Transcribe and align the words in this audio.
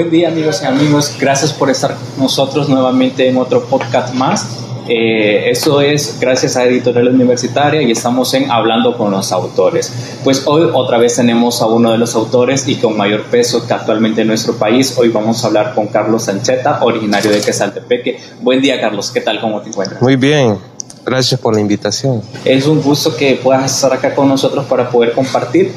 Buen 0.00 0.10
día 0.10 0.28
amigos 0.28 0.62
y 0.62 0.64
amigos, 0.64 1.14
gracias 1.20 1.52
por 1.52 1.68
estar 1.68 1.94
con 1.94 2.24
nosotros 2.24 2.70
nuevamente 2.70 3.28
en 3.28 3.36
otro 3.36 3.66
podcast 3.66 4.14
más. 4.14 4.46
Eh, 4.88 5.50
eso 5.50 5.82
es 5.82 6.16
gracias 6.18 6.56
a 6.56 6.64
Editorial 6.64 7.08
Universitaria 7.08 7.82
y 7.82 7.90
estamos 7.90 8.32
en 8.32 8.50
Hablando 8.50 8.96
con 8.96 9.10
los 9.10 9.30
Autores. 9.30 9.92
Pues 10.24 10.46
hoy 10.46 10.70
otra 10.72 10.96
vez 10.96 11.16
tenemos 11.16 11.60
a 11.60 11.66
uno 11.66 11.92
de 11.92 11.98
los 11.98 12.14
autores 12.14 12.66
y 12.66 12.76
con 12.76 12.96
mayor 12.96 13.24
peso 13.24 13.66
que 13.66 13.74
actualmente 13.74 14.22
en 14.22 14.28
nuestro 14.28 14.54
país. 14.54 14.96
Hoy 14.96 15.10
vamos 15.10 15.44
a 15.44 15.48
hablar 15.48 15.74
con 15.74 15.88
Carlos 15.88 16.24
Sancheta, 16.24 16.82
originario 16.82 17.30
de 17.30 17.42
Quesaltepeque. 17.42 18.18
Buen 18.40 18.62
día 18.62 18.80
Carlos, 18.80 19.10
¿qué 19.10 19.20
tal? 19.20 19.38
¿Cómo 19.38 19.60
te 19.60 19.68
encuentras? 19.68 20.00
Muy 20.00 20.16
bien, 20.16 20.56
gracias 21.04 21.38
por 21.38 21.54
la 21.54 21.60
invitación. 21.60 22.22
Es 22.46 22.66
un 22.66 22.80
gusto 22.80 23.14
que 23.14 23.34
puedas 23.34 23.70
estar 23.70 23.92
acá 23.92 24.14
con 24.14 24.30
nosotros 24.30 24.64
para 24.64 24.88
poder 24.88 25.12
compartir. 25.12 25.74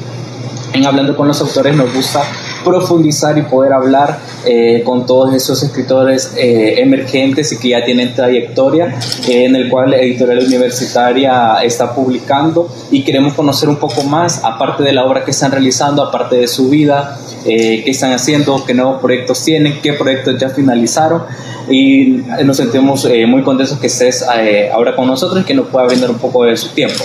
En 0.72 0.86
Hablando 0.86 1.14
con 1.14 1.28
los 1.28 1.38
Autores 1.42 1.76
nos 1.76 1.92
gusta 1.92 2.22
profundizar 2.64 3.36
y 3.38 3.42
poder 3.42 3.72
hablar 3.72 4.18
eh, 4.44 4.82
con 4.84 5.06
todos 5.06 5.34
esos 5.34 5.62
escritores 5.62 6.34
eh, 6.36 6.80
emergentes 6.80 7.52
y 7.52 7.58
que 7.58 7.68
ya 7.68 7.84
tienen 7.84 8.14
trayectoria, 8.14 8.98
eh, 9.28 9.44
en 9.44 9.54
el 9.54 9.68
cual 9.68 9.90
la 9.90 9.98
editorial 9.98 10.44
universitaria 10.44 11.58
está 11.62 11.94
publicando 11.94 12.68
y 12.90 13.04
queremos 13.04 13.34
conocer 13.34 13.68
un 13.68 13.76
poco 13.76 14.02
más, 14.02 14.42
aparte 14.42 14.82
de 14.82 14.92
la 14.92 15.04
obra 15.04 15.24
que 15.24 15.30
están 15.30 15.52
realizando, 15.52 16.02
aparte 16.02 16.36
de 16.36 16.48
su 16.48 16.68
vida, 16.68 17.18
qué 17.44 17.84
están 17.86 18.12
haciendo, 18.12 18.64
qué 18.64 18.72
nuevos 18.72 19.00
proyectos 19.00 19.44
tienen, 19.44 19.80
qué 19.82 19.92
proyectos 19.92 20.38
ya 20.40 20.48
finalizaron 20.48 21.22
y 21.68 22.22
nos 22.44 22.56
sentimos 22.56 23.06
muy 23.28 23.42
contentos 23.42 23.78
que 23.78 23.86
estés 23.86 24.24
ahora 24.72 24.96
con 24.96 25.06
nosotros 25.06 25.42
y 25.42 25.44
que 25.44 25.54
nos 25.54 25.68
pueda 25.68 25.86
brindar 25.86 26.10
un 26.10 26.18
poco 26.18 26.44
de 26.44 26.56
su 26.56 26.68
tiempo. 26.70 27.04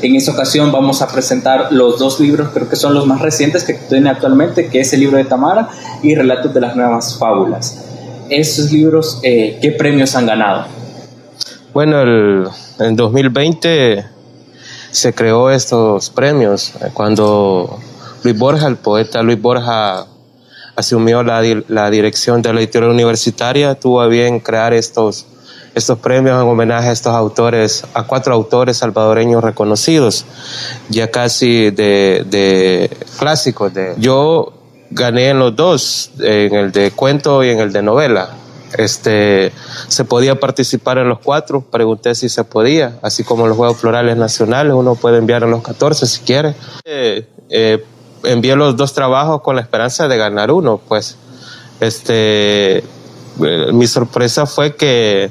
En 0.00 0.14
esta 0.14 0.30
ocasión 0.30 0.70
vamos 0.70 1.02
a 1.02 1.08
presentar 1.08 1.72
los 1.72 1.98
dos 1.98 2.20
libros, 2.20 2.50
creo 2.54 2.68
que 2.68 2.76
son 2.76 2.94
los 2.94 3.06
más 3.06 3.20
recientes 3.20 3.64
que 3.64 3.74
tiene 3.74 4.08
actualmente, 4.10 4.68
que 4.68 4.80
es 4.80 4.92
el 4.92 5.00
libro 5.00 5.16
de 5.16 5.24
Tamara 5.24 5.70
y 6.04 6.14
Relatos 6.14 6.54
de 6.54 6.60
las 6.60 6.76
Nuevas 6.76 7.18
Fábulas. 7.18 7.84
Esos 8.30 8.70
libros, 8.70 9.18
eh, 9.24 9.58
¿qué 9.60 9.72
premios 9.72 10.14
han 10.14 10.26
ganado? 10.26 10.66
Bueno, 11.74 12.00
el, 12.02 12.46
en 12.78 12.94
2020 12.94 14.04
se 14.92 15.12
creó 15.14 15.50
estos 15.50 16.10
premios 16.10 16.74
cuando 16.94 17.80
Luis 18.22 18.38
Borja, 18.38 18.68
el 18.68 18.76
poeta 18.76 19.22
Luis 19.22 19.40
Borja, 19.40 20.06
asumió 20.76 21.24
la, 21.24 21.42
la 21.66 21.90
dirección 21.90 22.40
de 22.40 22.52
la 22.52 22.60
editorial 22.60 22.92
universitaria, 22.92 23.74
tuvo 23.74 24.00
a 24.00 24.06
bien 24.06 24.38
crear 24.38 24.72
estos 24.72 25.26
estos 25.78 25.98
premios 25.98 26.40
en 26.42 26.48
homenaje 26.48 26.88
a 26.88 26.92
estos 26.92 27.14
autores, 27.14 27.84
a 27.94 28.04
cuatro 28.04 28.34
autores 28.34 28.76
salvadoreños 28.76 29.42
reconocidos, 29.42 30.24
ya 30.88 31.10
casi 31.10 31.70
de, 31.70 32.24
de 32.28 32.90
clásicos. 33.18 33.72
De, 33.72 33.94
yo 33.98 34.52
gané 34.90 35.30
en 35.30 35.38
los 35.38 35.54
dos, 35.56 36.10
en 36.20 36.54
el 36.54 36.72
de 36.72 36.90
cuento 36.90 37.42
y 37.44 37.50
en 37.50 37.60
el 37.60 37.72
de 37.72 37.82
novela. 37.82 38.30
Este, 38.76 39.50
se 39.88 40.04
podía 40.04 40.38
participar 40.38 40.98
en 40.98 41.08
los 41.08 41.20
cuatro, 41.20 41.62
pregunté 41.62 42.14
si 42.14 42.28
se 42.28 42.44
podía, 42.44 42.98
así 43.02 43.24
como 43.24 43.46
los 43.46 43.56
Juegos 43.56 43.78
Florales 43.78 44.16
Nacionales, 44.16 44.74
uno 44.74 44.94
puede 44.94 45.18
enviar 45.18 45.42
en 45.42 45.50
los 45.50 45.62
14 45.62 46.06
si 46.06 46.20
quiere. 46.20 46.54
Eh, 46.84 47.26
eh, 47.48 47.82
envié 48.24 48.56
los 48.56 48.76
dos 48.76 48.92
trabajos 48.92 49.40
con 49.40 49.56
la 49.56 49.62
esperanza 49.62 50.08
de 50.08 50.16
ganar 50.16 50.50
uno, 50.50 50.80
pues. 50.86 51.16
Este, 51.80 52.78
eh, 52.78 53.72
mi 53.72 53.86
sorpresa 53.86 54.46
fue 54.46 54.74
que 54.74 55.30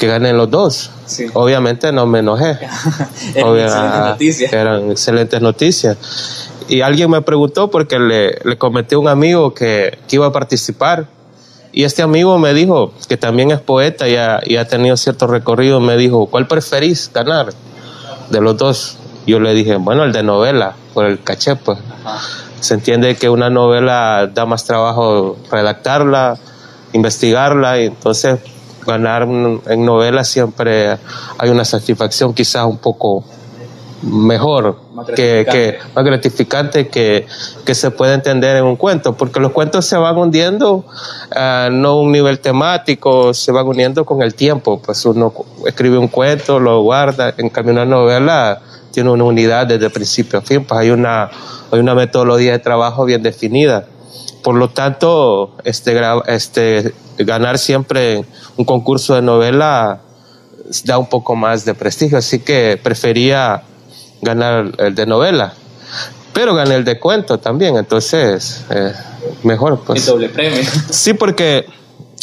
que 0.00 0.06
ganen 0.06 0.38
los 0.38 0.50
dos. 0.50 0.90
Obviamente 1.34 1.92
no 1.92 2.06
me 2.06 2.20
enojé. 2.20 2.58
eran, 3.34 4.16
excelentes 4.18 4.52
eran 4.52 4.90
excelentes 4.90 5.42
noticias. 5.42 6.48
Y 6.68 6.80
alguien 6.80 7.10
me 7.10 7.20
preguntó 7.20 7.70
porque 7.70 7.98
le, 7.98 8.38
le 8.42 8.56
comenté 8.56 8.94
a 8.94 8.98
un 8.98 9.08
amigo 9.08 9.52
que, 9.52 9.98
que, 10.08 10.16
iba 10.16 10.26
a 10.26 10.32
participar. 10.32 11.06
Y 11.72 11.84
este 11.84 12.00
amigo 12.00 12.38
me 12.38 12.54
dijo, 12.54 12.94
que 13.08 13.18
también 13.18 13.50
es 13.50 13.60
poeta 13.60 14.08
y 14.08 14.16
ha, 14.16 14.40
y 14.42 14.56
ha 14.56 14.66
tenido 14.66 14.96
cierto 14.96 15.26
recorrido, 15.26 15.80
me 15.80 15.98
dijo, 15.98 16.26
¿cuál 16.26 16.48
preferís 16.48 17.10
ganar 17.12 17.52
de 18.30 18.40
los 18.40 18.56
dos? 18.56 18.96
Yo 19.26 19.38
le 19.38 19.52
dije, 19.52 19.76
bueno, 19.76 20.04
el 20.04 20.12
de 20.12 20.22
novela, 20.22 20.76
por 20.94 21.04
el 21.04 21.22
caché, 21.22 21.56
pues. 21.56 21.78
Se 22.60 22.72
entiende 22.74 23.16
que 23.16 23.28
una 23.28 23.50
novela 23.50 24.30
da 24.32 24.46
más 24.46 24.64
trabajo 24.64 25.36
redactarla, 25.50 26.38
investigarla, 26.92 27.80
y 27.80 27.86
entonces 27.86 28.40
ganar 28.86 29.22
en 29.22 29.84
novela 29.84 30.24
siempre 30.24 30.98
hay 31.38 31.50
una 31.50 31.64
satisfacción 31.64 32.34
quizás 32.34 32.64
un 32.66 32.78
poco 32.78 33.24
mejor, 34.02 34.76
que, 35.14 35.78
más 35.94 36.04
gratificante 36.04 36.88
que, 36.88 37.26
que, 37.64 37.74
se 37.74 37.90
puede 37.90 38.14
entender 38.14 38.56
en 38.56 38.64
un 38.64 38.76
cuento, 38.76 39.16
porque 39.16 39.40
los 39.40 39.52
cuentos 39.52 39.84
se 39.84 39.96
van 39.96 40.16
hundiendo, 40.16 40.84
uh, 41.36 41.70
no 41.70 42.00
un 42.00 42.12
nivel 42.12 42.40
temático, 42.40 43.34
se 43.34 43.52
van 43.52 43.66
uniendo 43.66 44.04
con 44.04 44.22
el 44.22 44.34
tiempo, 44.34 44.80
pues 44.80 45.04
uno 45.04 45.32
escribe 45.66 45.98
un 45.98 46.08
cuento, 46.08 46.58
lo 46.58 46.82
guarda, 46.82 47.34
en 47.36 47.50
cambio 47.50 47.72
una 47.74 47.84
novela 47.84 48.60
tiene 48.90 49.10
una 49.10 49.24
unidad 49.24 49.66
desde 49.66 49.90
principio 49.90 50.38
a 50.38 50.42
fin, 50.42 50.64
pues 50.64 50.80
hay 50.80 50.90
una, 50.90 51.30
hay 51.70 51.78
una 51.78 51.94
metodología 51.94 52.52
de 52.52 52.58
trabajo 52.58 53.04
bien 53.04 53.22
definida. 53.22 53.86
Por 54.42 54.54
lo 54.54 54.70
tanto, 54.70 55.56
este, 55.64 56.00
este, 56.28 56.94
ganar 57.18 57.58
siempre 57.58 58.24
un 58.56 58.64
concurso 58.64 59.14
de 59.14 59.22
novela 59.22 60.00
da 60.84 60.98
un 60.98 61.08
poco 61.08 61.36
más 61.36 61.64
de 61.64 61.74
prestigio, 61.74 62.18
así 62.18 62.38
que 62.38 62.78
prefería 62.82 63.62
ganar 64.22 64.72
el 64.78 64.94
de 64.94 65.06
novela. 65.06 65.54
Pero 66.32 66.54
gané 66.54 66.76
el 66.76 66.84
de 66.84 66.98
cuento 66.98 67.38
también, 67.38 67.76
entonces 67.76 68.64
eh, 68.70 68.92
mejor. 69.42 69.80
Pues. 69.80 70.02
El 70.02 70.06
doble 70.06 70.28
premio. 70.28 70.62
Sí, 70.90 71.14
porque 71.14 71.66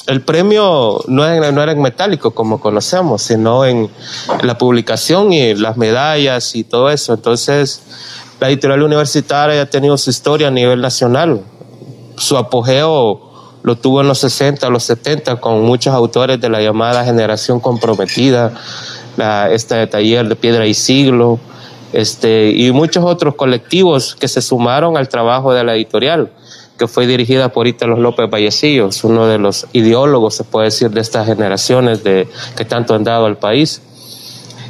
el 0.07 0.21
premio 0.21 1.03
no, 1.07 1.51
no 1.51 1.63
era 1.63 1.71
en 1.71 1.81
metálico 1.81 2.31
como 2.31 2.59
conocemos, 2.59 3.21
sino 3.21 3.65
en 3.65 3.89
la 4.41 4.57
publicación 4.57 5.33
y 5.33 5.53
las 5.53 5.75
medallas 5.77 6.55
y 6.55 6.63
todo 6.63 6.89
eso. 6.89 7.13
Entonces, 7.13 7.81
la 8.39 8.47
editorial 8.47 8.83
universitaria 8.83 9.61
ha 9.61 9.65
tenido 9.65 9.97
su 9.97 10.09
historia 10.09 10.47
a 10.47 10.51
nivel 10.51 10.79
nacional 10.79 11.41
su 12.17 12.37
apogeo 12.37 13.21
lo 13.63 13.75
tuvo 13.75 14.01
en 14.01 14.07
los 14.07 14.19
60, 14.19 14.69
los 14.69 14.83
70, 14.83 15.37
con 15.37 15.63
muchos 15.63 15.93
autores 15.93 16.39
de 16.39 16.49
la 16.49 16.61
llamada 16.61 17.03
generación 17.03 17.59
comprometida, 17.59 18.53
la, 19.17 19.51
este 19.51 19.85
taller 19.87 20.27
de 20.27 20.35
piedra 20.35 20.65
y 20.65 20.73
siglo, 20.73 21.39
este, 21.93 22.51
y 22.51 22.71
muchos 22.71 23.03
otros 23.03 23.35
colectivos 23.35 24.15
que 24.15 24.27
se 24.27 24.41
sumaron 24.41 24.97
al 24.97 25.09
trabajo 25.09 25.53
de 25.53 25.63
la 25.63 25.75
editorial, 25.75 26.31
que 26.77 26.87
fue 26.87 27.07
dirigida 27.07 27.49
por 27.49 27.67
Ítalo 27.67 27.97
López 27.97 28.29
Vallecillos, 28.29 29.03
uno 29.03 29.25
de 29.25 29.39
los 29.39 29.67
ideólogos, 29.73 30.35
se 30.35 30.43
puede 30.43 30.65
decir, 30.65 30.89
de 30.91 31.01
estas 31.01 31.25
generaciones 31.25 32.03
de, 32.03 32.27
que 32.55 32.65
tanto 32.65 32.93
han 32.93 33.03
dado 33.03 33.25
al 33.25 33.37
país. 33.37 33.81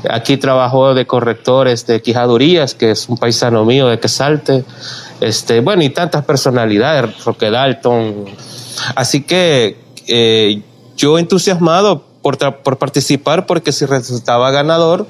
Aquí 0.09 0.37
trabajó 0.37 0.93
de 0.93 1.05
correctores 1.05 1.85
de 1.87 2.01
Quijadurías, 2.01 2.75
que 2.75 2.91
es 2.91 3.09
un 3.09 3.17
paisano 3.17 3.65
mío 3.65 3.87
de 3.87 3.99
Quesalte, 3.99 4.65
este, 5.21 5.61
bueno, 5.61 5.83
y 5.83 5.89
tantas 5.89 6.25
personalidades, 6.25 7.23
Roque 7.23 7.49
Dalton. 7.49 8.25
Así 8.95 9.23
que 9.23 9.77
eh, 10.07 10.61
yo 10.95 11.17
entusiasmado 11.17 12.03
por, 12.21 12.37
por 12.61 12.77
participar 12.77 13.45
porque 13.45 13.71
si 13.71 13.85
resultaba 13.85 14.51
ganador 14.51 15.07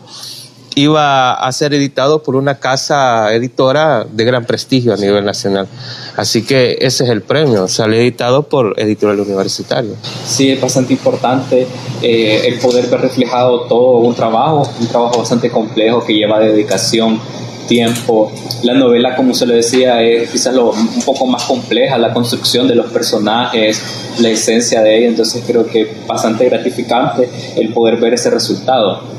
iba 0.77 1.33
a 1.33 1.51
ser 1.53 1.73
editado 1.73 2.21
por 2.21 2.35
una 2.35 2.59
casa 2.59 3.33
editora 3.33 4.05
de 4.09 4.23
gran 4.23 4.45
prestigio 4.45 4.93
a 4.93 4.97
nivel 4.97 5.25
nacional. 5.25 5.67
Así 6.15 6.45
que 6.45 6.77
ese 6.79 7.03
es 7.03 7.09
el 7.09 7.23
premio, 7.23 7.67
sale 7.67 7.99
editado 7.99 8.43
por 8.43 8.79
Editorial 8.79 9.19
Universitario. 9.19 9.95
Sí, 10.23 10.51
es 10.51 10.61
bastante 10.61 10.93
importante 10.93 11.65
eh, 12.03 12.43
el 12.45 12.59
poder 12.59 12.85
ver 12.87 13.01
reflejado 13.01 13.61
todo 13.61 13.97
un 13.97 14.13
trabajo, 14.13 14.69
un 14.79 14.87
trabajo 14.87 15.17
bastante 15.17 15.49
complejo 15.49 16.05
que 16.05 16.13
lleva 16.13 16.39
dedicación, 16.39 17.19
tiempo. 17.67 18.31
La 18.61 18.75
novela, 18.75 19.15
como 19.15 19.33
se 19.33 19.47
le 19.47 19.55
decía, 19.55 20.03
es 20.03 20.29
quizás 20.29 20.53
lo, 20.53 20.69
un 20.69 21.01
poco 21.03 21.25
más 21.25 21.43
compleja, 21.45 21.97
la 21.97 22.13
construcción 22.13 22.67
de 22.67 22.75
los 22.75 22.91
personajes, 22.91 23.81
la 24.19 24.29
esencia 24.29 24.83
de 24.83 24.95
ella, 24.95 25.07
entonces 25.07 25.43
creo 25.45 25.65
que 25.65 25.81
es 25.81 26.07
bastante 26.07 26.45
gratificante 26.45 27.27
el 27.55 27.73
poder 27.73 27.97
ver 27.97 28.13
ese 28.13 28.29
resultado. 28.29 29.17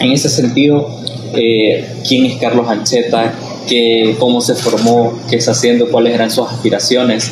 En 0.00 0.12
ese 0.12 0.30
sentido, 0.30 0.88
eh, 1.34 2.02
¿quién 2.08 2.24
es 2.24 2.40
Carlos 2.40 2.66
Ancheta? 2.66 3.34
¿Qué, 3.68 4.16
¿Cómo 4.18 4.40
se 4.40 4.54
formó? 4.54 5.12
¿Qué 5.28 5.36
está 5.36 5.50
haciendo? 5.50 5.90
¿Cuáles 5.90 6.14
eran 6.14 6.30
sus 6.30 6.48
aspiraciones? 6.48 7.30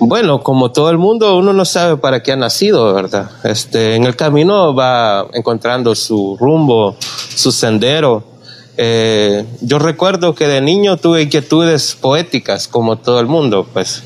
Bueno, 0.00 0.42
como 0.42 0.72
todo 0.72 0.90
el 0.90 0.98
mundo, 0.98 1.36
uno 1.36 1.52
no 1.52 1.64
sabe 1.64 1.96
para 1.98 2.20
qué 2.22 2.32
ha 2.32 2.36
nacido, 2.36 2.92
¿verdad? 2.92 3.30
Este, 3.44 3.94
en 3.94 4.04
el 4.04 4.16
camino 4.16 4.74
va 4.74 5.28
encontrando 5.32 5.94
su 5.94 6.36
rumbo, 6.40 6.96
su 7.36 7.52
sendero. 7.52 8.24
Eh, 8.76 9.44
yo 9.60 9.78
recuerdo 9.78 10.34
que 10.34 10.48
de 10.48 10.60
niño 10.60 10.96
tuve 10.96 11.22
inquietudes 11.22 11.96
poéticas, 12.00 12.66
como 12.66 12.96
todo 12.96 13.20
el 13.20 13.26
mundo, 13.26 13.66
pues 13.72 14.02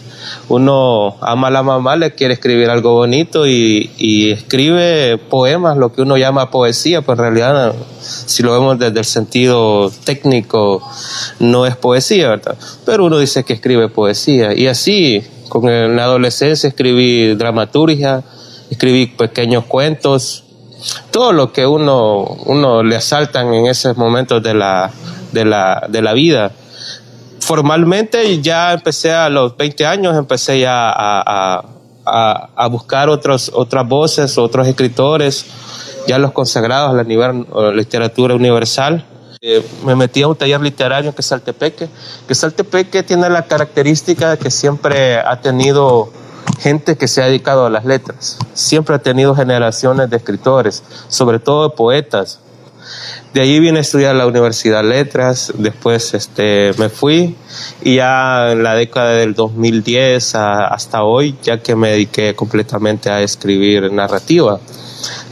uno 0.49 1.17
ama 1.21 1.49
a 1.49 1.51
la 1.51 1.63
mamá, 1.63 1.97
le 1.97 2.15
quiere 2.15 2.35
escribir 2.35 2.71
algo 2.71 2.95
bonito 2.95 3.47
y, 3.47 3.91
escribe 4.33 5.19
poemas, 5.19 5.77
lo 5.77 5.93
que 5.93 6.03
uno 6.03 6.17
llama 6.17 6.51
poesía, 6.51 7.03
pues 7.03 7.19
en 7.19 7.25
realidad, 7.25 7.75
si 8.01 8.43
lo 8.43 8.53
vemos 8.53 8.79
desde 8.79 8.99
el 8.99 9.05
sentido 9.05 9.91
técnico, 10.05 10.83
no 11.41 11.67
es 11.67 11.77
poesía, 11.77 12.31
¿verdad? 12.31 12.57
Pero 12.85 13.07
uno 13.07 13.19
dice 13.19 13.45
que 13.45 13.55
escribe 13.55 13.89
poesía 13.89 14.55
y 14.55 14.67
así 14.67 15.23
Con 15.49 15.67
la 15.97 16.05
adolescencia 16.05 16.69
escribí 16.69 17.35
dramaturgia, 17.35 18.25
escribí 18.71 19.07
pequeños 19.07 19.65
cuentos, 19.65 20.45
todo 21.11 21.33
lo 21.33 21.53
que 21.53 21.67
uno, 21.67 22.23
uno 22.47 22.83
le 22.83 22.97
asaltan 22.97 23.53
en 23.55 23.67
esos 23.67 23.97
momentos 23.97 24.43
de 24.43 24.55
la, 24.55 24.91
de 25.33 25.45
la, 25.45 25.87
de 25.89 26.03
la 26.03 26.13
vida. 26.13 26.53
Formalmente 27.45 28.41
ya 28.41 28.73
empecé 28.73 29.13
a 29.13 29.29
los 29.29 29.55
20 29.55 29.85
años, 29.85 30.17
empecé 30.17 30.61
ya 30.61 30.89
a, 30.89 31.63
a, 32.07 32.49
a 32.57 32.67
buscar 32.69 33.11
otros, 33.11 33.51
otras 33.55 33.87
voces, 33.87 34.39
otros 34.39 34.67
escritores, 34.67 35.45
ya 36.07 36.19
los 36.19 36.33
consagrados 36.33 36.91
a 36.91 36.95
la 36.95 37.05
nivel, 37.05 37.47
literatura 37.75 38.35
universal. 38.35 39.05
Eh, 39.43 39.63
me 39.85 39.95
metí 39.95 40.23
a 40.23 40.29
un 40.29 40.37
taller 40.37 40.59
literario 40.63 41.15
que 41.15 41.21
es 41.21 41.27
Saltepeque, 41.27 41.91
que 42.27 42.35
Saltepeque 42.35 43.03
tiene 43.03 43.29
la 43.29 43.43
característica 43.43 44.31
de 44.31 44.39
que 44.39 44.51
siempre 44.51 45.19
ha 45.19 45.43
tenido 45.43 46.11
gente 46.61 46.97
que 46.97 47.09
se 47.09 47.23
ha 47.23 47.27
dedicado 47.27 47.67
a 47.67 47.71
las 47.71 47.85
letras, 47.85 48.39
siempre 48.55 48.95
ha 48.95 49.01
tenido 49.01 49.35
generaciones 49.35 50.09
de 50.09 50.17
escritores, 50.17 50.83
sobre 51.09 51.41
todo 51.41 51.69
de 51.69 51.77
poetas. 51.77 52.41
De 53.33 53.41
ahí 53.41 53.59
vine 53.59 53.79
a 53.79 53.81
estudiar 53.81 54.15
la 54.15 54.27
Universidad 54.27 54.85
Letras, 54.85 55.53
después 55.57 56.15
este, 56.15 56.73
me 56.79 56.89
fui 56.89 57.35
y 57.83 57.97
ya 57.97 58.53
en 58.53 58.63
la 58.63 58.75
década 58.75 59.11
del 59.11 59.35
2010 59.35 60.35
hasta 60.37 61.03
hoy, 61.03 61.37
ya 61.43 61.61
que 61.61 61.75
me 61.75 61.91
dediqué 61.91 62.35
completamente 62.35 63.11
a 63.11 63.23
escribir 63.23 63.91
narrativa. 63.93 64.61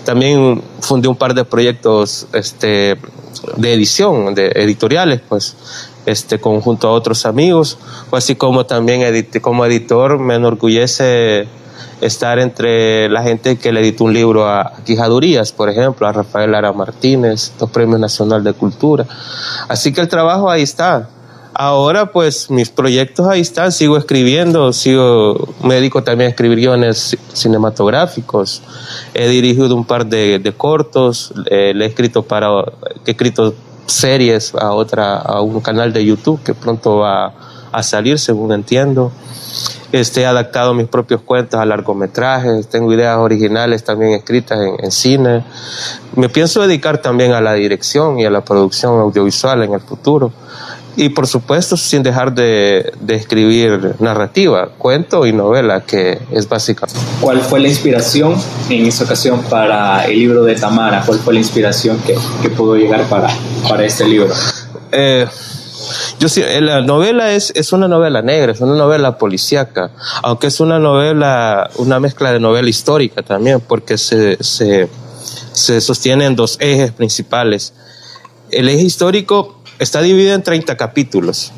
También 0.05 0.63
fundé 0.81 1.09
un 1.09 1.17
par 1.17 1.35
de 1.35 1.45
proyectos 1.45 2.27
este, 2.33 2.99
de 3.57 3.73
edición, 3.73 4.35
de 4.35 4.49
editoriales, 4.49 5.21
pues, 5.29 5.57
este, 6.05 6.41
conjunto 6.41 6.89
a 6.89 6.93
otros 6.93 7.25
amigos, 7.27 7.79
así 8.11 8.35
como 8.35 8.67
también 8.67 9.03
como 9.41 9.65
editor 9.65 10.19
me 10.19 10.35
enorgullece 10.35 11.47
estar 12.03 12.39
entre 12.39 13.09
la 13.09 13.23
gente 13.23 13.57
que 13.57 13.73
le 13.73 13.81
editó 13.81 14.05
un 14.05 14.13
libro 14.13 14.49
a, 14.49 14.73
Quijadurías, 14.85 15.53
por 15.53 15.71
ejemplo, 15.71 16.07
a 16.07 16.13
Rafael 16.13 16.51
Lara 16.51 16.73
Martínez, 16.73 17.53
dos 17.59 17.71
premios 17.71 18.01
nacional 18.01 18.43
de 18.43 18.53
cultura. 18.53 19.07
Así 19.69 19.93
que 19.93 20.01
el 20.01 20.09
trabajo 20.09 20.51
ahí 20.51 20.63
está. 20.63 21.09
Ahora, 21.55 22.11
pues, 22.13 22.51
mis 22.51 22.71
proyectos 22.71 23.27
ahí 23.27 23.41
están, 23.41 23.73
sigo 23.73 23.97
escribiendo, 23.97 24.73
sigo, 24.73 25.55
me 25.63 25.75
dedico 25.75 26.03
también 26.03 26.29
a 26.29 26.31
escribir 26.31 26.59
guiones 26.59 27.17
cinematográficos, 27.35 28.63
he 29.13 29.29
dirigido 29.29 29.77
un 29.77 29.85
par 29.85 30.07
de, 30.07 30.55
cortos, 30.57 31.33
eh, 31.51 31.73
le 31.75 31.85
he 31.85 31.89
escrito 31.89 32.23
para, 32.23 32.49
he 33.05 33.11
escrito 33.11 33.55
series 33.85 34.55
a 34.55 34.73
otra, 34.73 35.17
a 35.19 35.43
un 35.43 35.61
canal 35.61 35.93
de 35.93 36.05
YouTube 36.05 36.43
que 36.43 36.55
pronto 36.55 36.99
va 36.99 37.35
a 37.71 37.83
salir, 37.83 38.19
según 38.19 38.53
entiendo. 38.53 39.13
Este, 39.93 40.23
he 40.23 40.27
adaptado 40.27 40.73
mis 40.73 40.89
propios 40.89 41.21
cuentos 41.21 41.61
a 41.61 41.67
largometrajes, 41.67 42.67
tengo 42.69 42.93
ideas 42.95 43.19
originales 43.19 43.85
también 43.85 44.13
escritas 44.13 44.59
en, 44.83 44.91
cine. 44.91 45.45
Me 46.17 46.31
pienso 46.31 46.63
dedicar 46.63 46.99
también 46.99 47.33
a 47.33 47.43
la 47.43 47.53
dirección 47.53 48.19
y 48.19 48.25
a 48.25 48.31
la 48.31 48.43
producción 48.43 48.99
audiovisual 48.99 49.63
en 49.63 49.75
el 49.75 49.81
futuro. 49.81 50.33
Y 50.97 51.11
por 51.11 51.27
supuesto, 51.27 51.77
sin 51.77 52.03
dejar 52.03 52.35
de, 52.35 52.93
de 53.01 53.15
escribir 53.15 53.97
narrativa, 53.99 54.71
cuento 54.79 55.27
y 55.27 55.33
novela, 55.33 55.83
que 55.83 56.19
es 56.31 56.49
básica. 56.49 56.87
¿Cuál 57.21 57.41
fue 57.41 57.61
la 57.61 57.69
inspiración 57.69 58.35
en 58.71 58.87
esa 58.87 59.05
ocasión 59.05 59.43
para 59.43 60.05
el 60.07 60.19
libro 60.19 60.45
de 60.45 60.55
Tamara? 60.55 61.03
¿Cuál 61.05 61.19
fue 61.19 61.35
la 61.35 61.41
inspiración 61.41 61.99
que, 61.99 62.15
que 62.41 62.49
pudo 62.51 62.77
llegar 62.77 63.05
para, 63.05 63.29
para 63.69 63.85
este 63.85 64.07
libro? 64.07 64.35
Eh, 64.91 65.27
yo 66.19 66.29
sí, 66.29 66.43
eh, 66.43 66.61
la 66.61 66.81
novela 66.81 67.33
es, 67.33 67.53
es 67.55 67.73
una 67.73 67.89
novela 67.89 68.23
negra, 68.23 68.53
es 68.53 68.61
una 68.61 68.75
novela 68.75 69.19
policíaca, 69.19 69.91
aunque 70.23 70.49
es 70.49 70.61
una 70.61 70.79
novela, 70.79 71.71
una 71.77 72.01
mezcla 72.01 72.33
de 72.33 72.41
novela 72.41 72.69
histórica 72.69 73.23
también, 73.23 73.61
porque 73.61 73.99
se, 73.99 74.43
se, 74.43 74.89
se 75.53 75.81
sostiene 75.81 76.27
en 76.27 76.37
dos 76.37 76.57
ejes 76.61 76.93
principales. 76.93 77.73
El 78.51 78.69
eje 78.69 78.83
histórico 78.83 79.63
está 79.79 80.03
dividido 80.03 80.35
en 80.35 80.43
30 80.43 80.77
capítulos. 80.77 81.53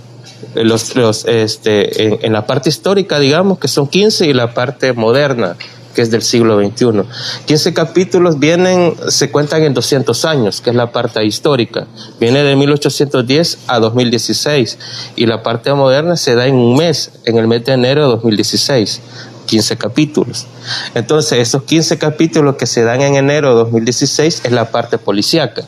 Los, 0.55 0.94
los, 0.94 1.25
este, 1.25 2.05
en, 2.05 2.19
en, 2.23 2.32
la 2.32 2.47
parte 2.47 2.69
histórica, 2.69 3.19
digamos, 3.19 3.59
que 3.59 3.67
son 3.67 3.88
15, 3.88 4.27
y 4.27 4.32
la 4.32 4.53
parte 4.53 4.93
moderna, 4.93 5.56
que 5.94 6.02
es 6.02 6.11
del 6.11 6.23
siglo 6.23 6.58
XXI. 6.58 7.02
15 7.46 7.75
capítulos 7.75 8.38
vienen, 8.38 8.94
se 9.08 9.31
cuentan 9.31 9.62
en 9.62 9.75
200 9.75 10.25
años, 10.25 10.61
que 10.61 10.70
es 10.70 10.76
la 10.76 10.93
parte 10.93 11.25
histórica. 11.25 11.87
Viene 12.20 12.43
de 12.43 12.56
1810 12.56 13.58
a 13.69 13.79
2016 13.79 14.79
y 15.17 15.26
la 15.26 15.43
parte 15.43 15.73
moderna 15.73 16.17
se 16.17 16.35
da 16.35 16.46
en 16.46 16.56
un 16.56 16.76
mes, 16.76 17.12
en 17.25 17.38
el 17.38 17.46
mes 17.46 17.64
de 17.64 17.73
enero 17.73 18.02
de 18.02 18.08
2016. 18.08 19.00
15 19.46 19.76
capítulos. 19.76 20.46
Entonces, 20.94 21.38
esos 21.38 21.64
15 21.64 21.99
capítulos 21.99 22.56
que 22.56 22.67
se 22.67 22.82
dan 22.82 23.02
en 23.02 23.17
enero 23.17 23.50
de 23.50 23.56
2016 23.56 24.41
es 24.44 24.52
la 24.52 24.70
parte 24.70 24.96
policíaca. 24.96 25.64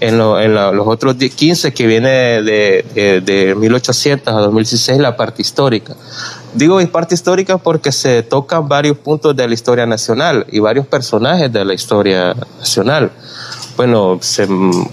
En, 0.00 0.16
los 0.18 0.86
otros 0.86 1.16
15 1.16 1.72
que 1.72 1.86
viene 1.86 2.42
de, 2.42 2.84
de, 2.94 3.20
de 3.20 3.54
1800 3.54 4.32
a 4.32 4.38
2016 4.40 4.98
la 4.98 5.16
parte 5.16 5.42
histórica. 5.42 5.94
Digo 6.54 6.80
parte 6.88 7.14
histórica 7.14 7.58
porque 7.58 7.92
se 7.92 8.22
tocan 8.22 8.68
varios 8.68 8.98
puntos 8.98 9.36
de 9.36 9.46
la 9.46 9.54
historia 9.54 9.86
nacional 9.86 10.46
y 10.50 10.58
varios 10.58 10.86
personajes 10.86 11.52
de 11.52 11.64
la 11.64 11.74
historia 11.74 12.34
nacional. 12.58 13.12
Bueno, 13.76 14.18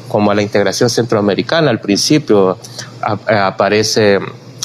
como 0.08 0.32
a 0.32 0.36
la 0.36 0.42
integración 0.42 0.90
centroamericana 0.90 1.72
al 1.72 1.82
principio 1.82 2.58
aparece 3.02 4.20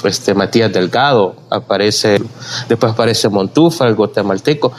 este 0.04 0.34
Matías 0.34 0.72
Delgado, 0.72 1.34
aparece, 1.48 2.20
después 2.68 2.92
aparece 2.92 3.28
Montufa, 3.28 3.86
el 3.86 3.94
guatemalteco. 3.94 4.72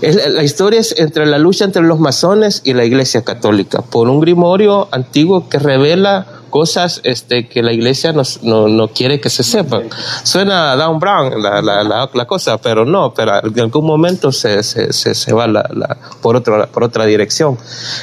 la 0.00 0.42
historia 0.42 0.80
es 0.80 0.94
entre 0.98 1.26
la 1.26 1.38
lucha 1.38 1.64
entre 1.64 1.82
los 1.82 1.98
masones 1.98 2.62
y 2.64 2.72
la 2.72 2.84
Iglesia 2.84 3.22
Católica, 3.22 3.82
por 3.82 4.08
un 4.08 4.20
grimorio 4.20 4.88
antiguo 4.90 5.48
que 5.48 5.58
revela 5.58 6.37
cosas 6.50 7.00
este, 7.04 7.48
que 7.48 7.62
la 7.62 7.72
iglesia 7.72 8.12
no, 8.12 8.68
no, 8.68 8.88
quiere 8.88 9.20
que 9.20 9.30
se 9.30 9.42
sepan. 9.42 9.88
Suena 10.22 10.76
Down 10.76 10.98
Brown 10.98 11.42
la, 11.42 11.62
la, 11.62 12.08
la, 12.12 12.24
cosa, 12.26 12.58
pero 12.58 12.84
no, 12.84 13.14
pero 13.14 13.44
en 13.44 13.60
algún 13.60 13.86
momento 13.86 14.32
se, 14.32 14.62
se, 14.62 14.92
se, 14.92 15.32
va 15.32 15.46
la, 15.46 15.96
por, 16.20 16.36
otro, 16.36 16.68
por 16.72 16.84
otra 16.84 17.06
dirección. 17.06 17.58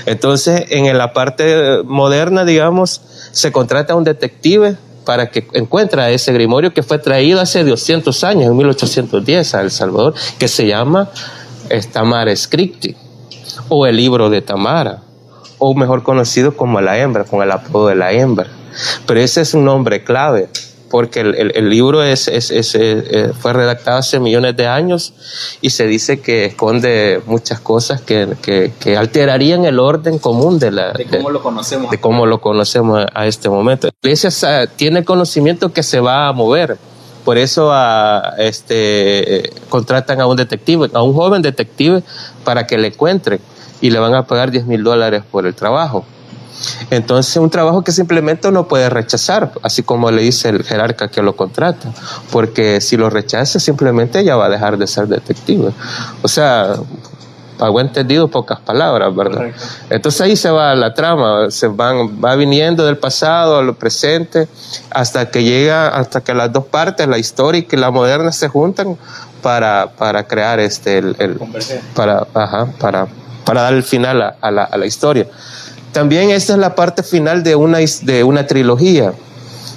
Entonces, 0.06 0.66
en 0.70 0.98
la 0.98 1.14
parte 1.14 1.84
moderna, 1.84 2.46
digamos, 2.46 3.02
se 3.32 3.52
contrata 3.52 3.94
a 3.94 3.96
un 3.96 4.04
detective 4.04 4.78
para 5.06 5.30
que 5.30 5.48
encuentre 5.54 6.02
a 6.02 6.10
ese 6.10 6.34
grimorio 6.34 6.74
que 6.74 6.84
fue 6.84 7.00
traído 7.00 7.40
hace 7.40 7.64
200 7.64 8.24
años, 8.24 8.46
en 8.46 8.58
1810, 8.58 9.56
a 9.56 9.62
El 9.62 9.72
Salvador, 9.72 10.16
que 10.38 10.48
se 10.48 10.68
llama 10.68 11.10
Tamara 11.92 12.36
Scripti, 12.36 12.96
o 13.70 13.86
el 13.86 13.96
libro 13.96 14.30
de 14.30 14.42
Tamara 14.42 15.05
o 15.68 15.74
mejor 15.74 16.04
conocido 16.04 16.56
como 16.56 16.80
la 16.80 17.00
hembra, 17.00 17.24
con 17.24 17.42
el 17.42 17.52
apodo 17.52 17.88
de 17.88 17.96
la 17.96 18.12
hembra. 18.12 18.48
Pero 19.08 19.20
ese 19.20 19.42
es 19.42 19.56
un 19.56 19.66
nombre 19.66 20.04
clave, 20.04 20.48
porque 20.92 21.22
el, 21.22 21.52
el, 21.56 21.70
libro 21.72 22.04
es, 22.04 22.28
es, 22.28 22.52
es, 22.52 22.76
eh, 22.76 23.32
fue 23.40 23.52
redactado 23.54 23.98
hace 23.98 24.20
millones 24.20 24.56
de 24.56 24.68
años 24.68 25.14
y 25.62 25.72
se 25.72 25.88
dice 25.88 26.22
que 26.22 26.46
esconde 26.46 27.20
muchas 27.26 27.60
cosas 27.62 28.02
que, 28.02 28.36
que, 28.44 28.74
que 28.80 28.96
alterarían 28.96 29.66
el 29.66 29.80
orden 29.80 30.20
común 30.20 30.60
de 30.60 30.70
la 30.70 30.92
de 30.92 31.06
cómo 31.06 31.32
lo 31.32 31.42
conocemos 31.42 31.90
de 31.90 32.00
cómo 32.00 32.26
lo 32.28 32.42
conocemos 32.42 33.04
a 33.12 33.26
este 33.26 33.50
momento. 33.50 33.88
La 33.88 34.10
iglesia 34.10 34.68
tiene 34.68 35.04
conocimiento 35.04 35.74
que 35.74 35.82
se 35.82 36.00
va 36.00 36.28
a 36.28 36.32
mover. 36.32 36.78
Por 37.24 37.40
eso 37.40 37.72
a, 37.74 38.36
este, 38.38 39.50
contratan 39.70 40.22
a 40.22 40.28
un 40.28 40.38
detective, 40.38 40.92
a 40.94 41.02
un 41.02 41.16
joven 41.16 41.42
detective, 41.42 42.04
para 42.44 42.68
que 42.68 42.78
le 42.78 42.90
encuentre 42.90 43.40
y 43.82 43.90
le 43.90 44.00
van 44.00 44.16
a 44.16 44.26
pagar 44.26 44.52
10 44.52 44.66
mil 44.66 44.84
dólares 44.84 45.24
por 45.30 45.46
el 45.46 45.54
trabajo. 45.54 46.06
Entonces, 46.90 47.36
un 47.38 47.50
trabajo 47.50 47.84
que 47.84 47.92
simplemente 47.92 48.52
no 48.52 48.68
puede 48.68 48.90
rechazar, 48.90 49.52
así 49.62 49.84
como 49.84 50.12
le 50.12 50.22
dice 50.22 50.50
el 50.50 50.64
jerarca 50.64 51.10
que 51.10 51.22
lo 51.22 51.36
contrata, 51.36 51.92
porque 52.32 52.82
si 52.82 52.98
lo 52.98 53.10
rechaza, 53.10 53.60
simplemente 53.60 54.24
ya 54.24 54.36
va 54.36 54.46
a 54.46 54.50
dejar 54.50 54.78
de 54.78 54.88
ser 54.88 55.08
detective. 55.08 55.72
O 56.22 56.28
sea, 56.28 56.76
hago 57.60 57.80
entendido 57.80 58.28
pocas 58.28 58.60
palabras, 58.60 59.16
¿verdad? 59.16 59.52
Entonces 59.90 60.22
ahí 60.22 60.36
se 60.36 60.50
va 60.50 60.76
la 60.76 60.94
trama, 60.94 61.50
se 61.50 61.68
van, 61.68 62.24
va 62.24 62.36
viniendo 62.36 62.86
del 62.86 62.98
pasado 62.98 63.58
a 63.58 63.64
lo 63.64 63.76
presente, 63.76 64.48
hasta 64.92 65.30
que 65.30 65.44
llega, 65.44 65.90
hasta 65.90 66.22
que 66.22 66.34
las 66.34 66.52
dos 66.52 66.66
partes, 66.66 67.08
la 67.08 67.18
histórica 67.18 67.76
y 67.76 67.80
la 67.80 67.92
moderna, 67.92 68.32
se 68.32 68.48
juntan 68.48 68.98
para, 69.42 69.92
para 69.98 70.28
crear 70.28 70.60
este, 70.60 70.98
el, 70.98 71.16
el 71.20 71.40
para, 71.94 72.28
ajá, 72.34 72.68
para 72.80 73.08
para 73.46 73.62
dar 73.62 73.74
el 73.74 73.84
final 73.84 74.36
a, 74.42 74.52
la, 74.52 74.86
historia. 74.86 75.28
También 75.92 76.32
esta 76.32 76.54
es 76.54 76.60
la 76.60 76.76
parte 76.76 77.04
final 77.04 77.44
de 77.44 77.56
una, 77.56 77.80
de 77.80 78.24
una 78.24 78.48
trilogía. 78.48 79.14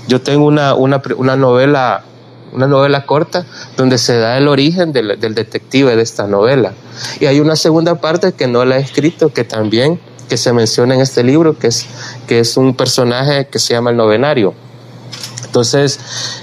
Yo 0.09 0.21
tengo 0.21 0.47
una, 0.47 0.75
una, 0.75 1.37
novela 1.37 2.03
una 2.51 2.67
novela 2.67 3.05
corta 3.05 3.45
donde 3.77 3.99
se 3.99 4.17
da 4.17 4.39
el 4.39 4.49
origen 4.49 4.93
del, 4.93 5.19
detective 5.21 5.95
de 5.95 6.03
esta 6.03 6.27
novela. 6.27 6.73
Y 7.21 7.27
hay 7.27 7.41
una 7.41 7.57
segunda 7.57 7.97
parte 7.97 8.33
que 8.33 8.47
no 8.47 8.65
la 8.65 8.79
he 8.79 8.81
escrito, 8.81 9.33
que 9.33 9.45
también 9.45 10.01
que 10.29 10.37
se 10.37 10.53
menciona 10.53 10.95
en 10.95 11.01
este 11.01 11.23
libro, 11.23 11.59
que 11.59 11.69
es, 11.69 11.87
que 12.27 12.41
es 12.41 12.57
un 12.57 12.75
personaje 12.75 13.49
que 13.49 13.59
se 13.59 13.75
llama 13.75 13.91
el 13.91 13.97
novenario. 13.97 14.55
Entonces, 15.49 15.99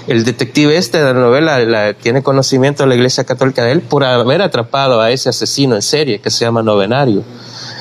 el 0.08 0.24
detective 0.24 0.76
este 0.76 0.98
de 0.98 1.04
la 1.04 1.20
novela 1.20 1.94
tiene 1.94 2.24
conocimiento 2.24 2.82
de 2.82 2.88
la 2.88 2.96
Iglesia 2.96 3.22
Católica 3.22 3.64
de 3.64 3.70
él 3.70 3.80
por 3.80 4.02
haber 4.02 4.42
atrapado 4.42 5.00
a 5.00 5.12
ese 5.12 5.28
asesino 5.28 5.76
en 5.76 5.82
serie 5.82 6.18
que 6.18 6.28
se 6.28 6.44
llama 6.44 6.62
Novenario. 6.62 7.22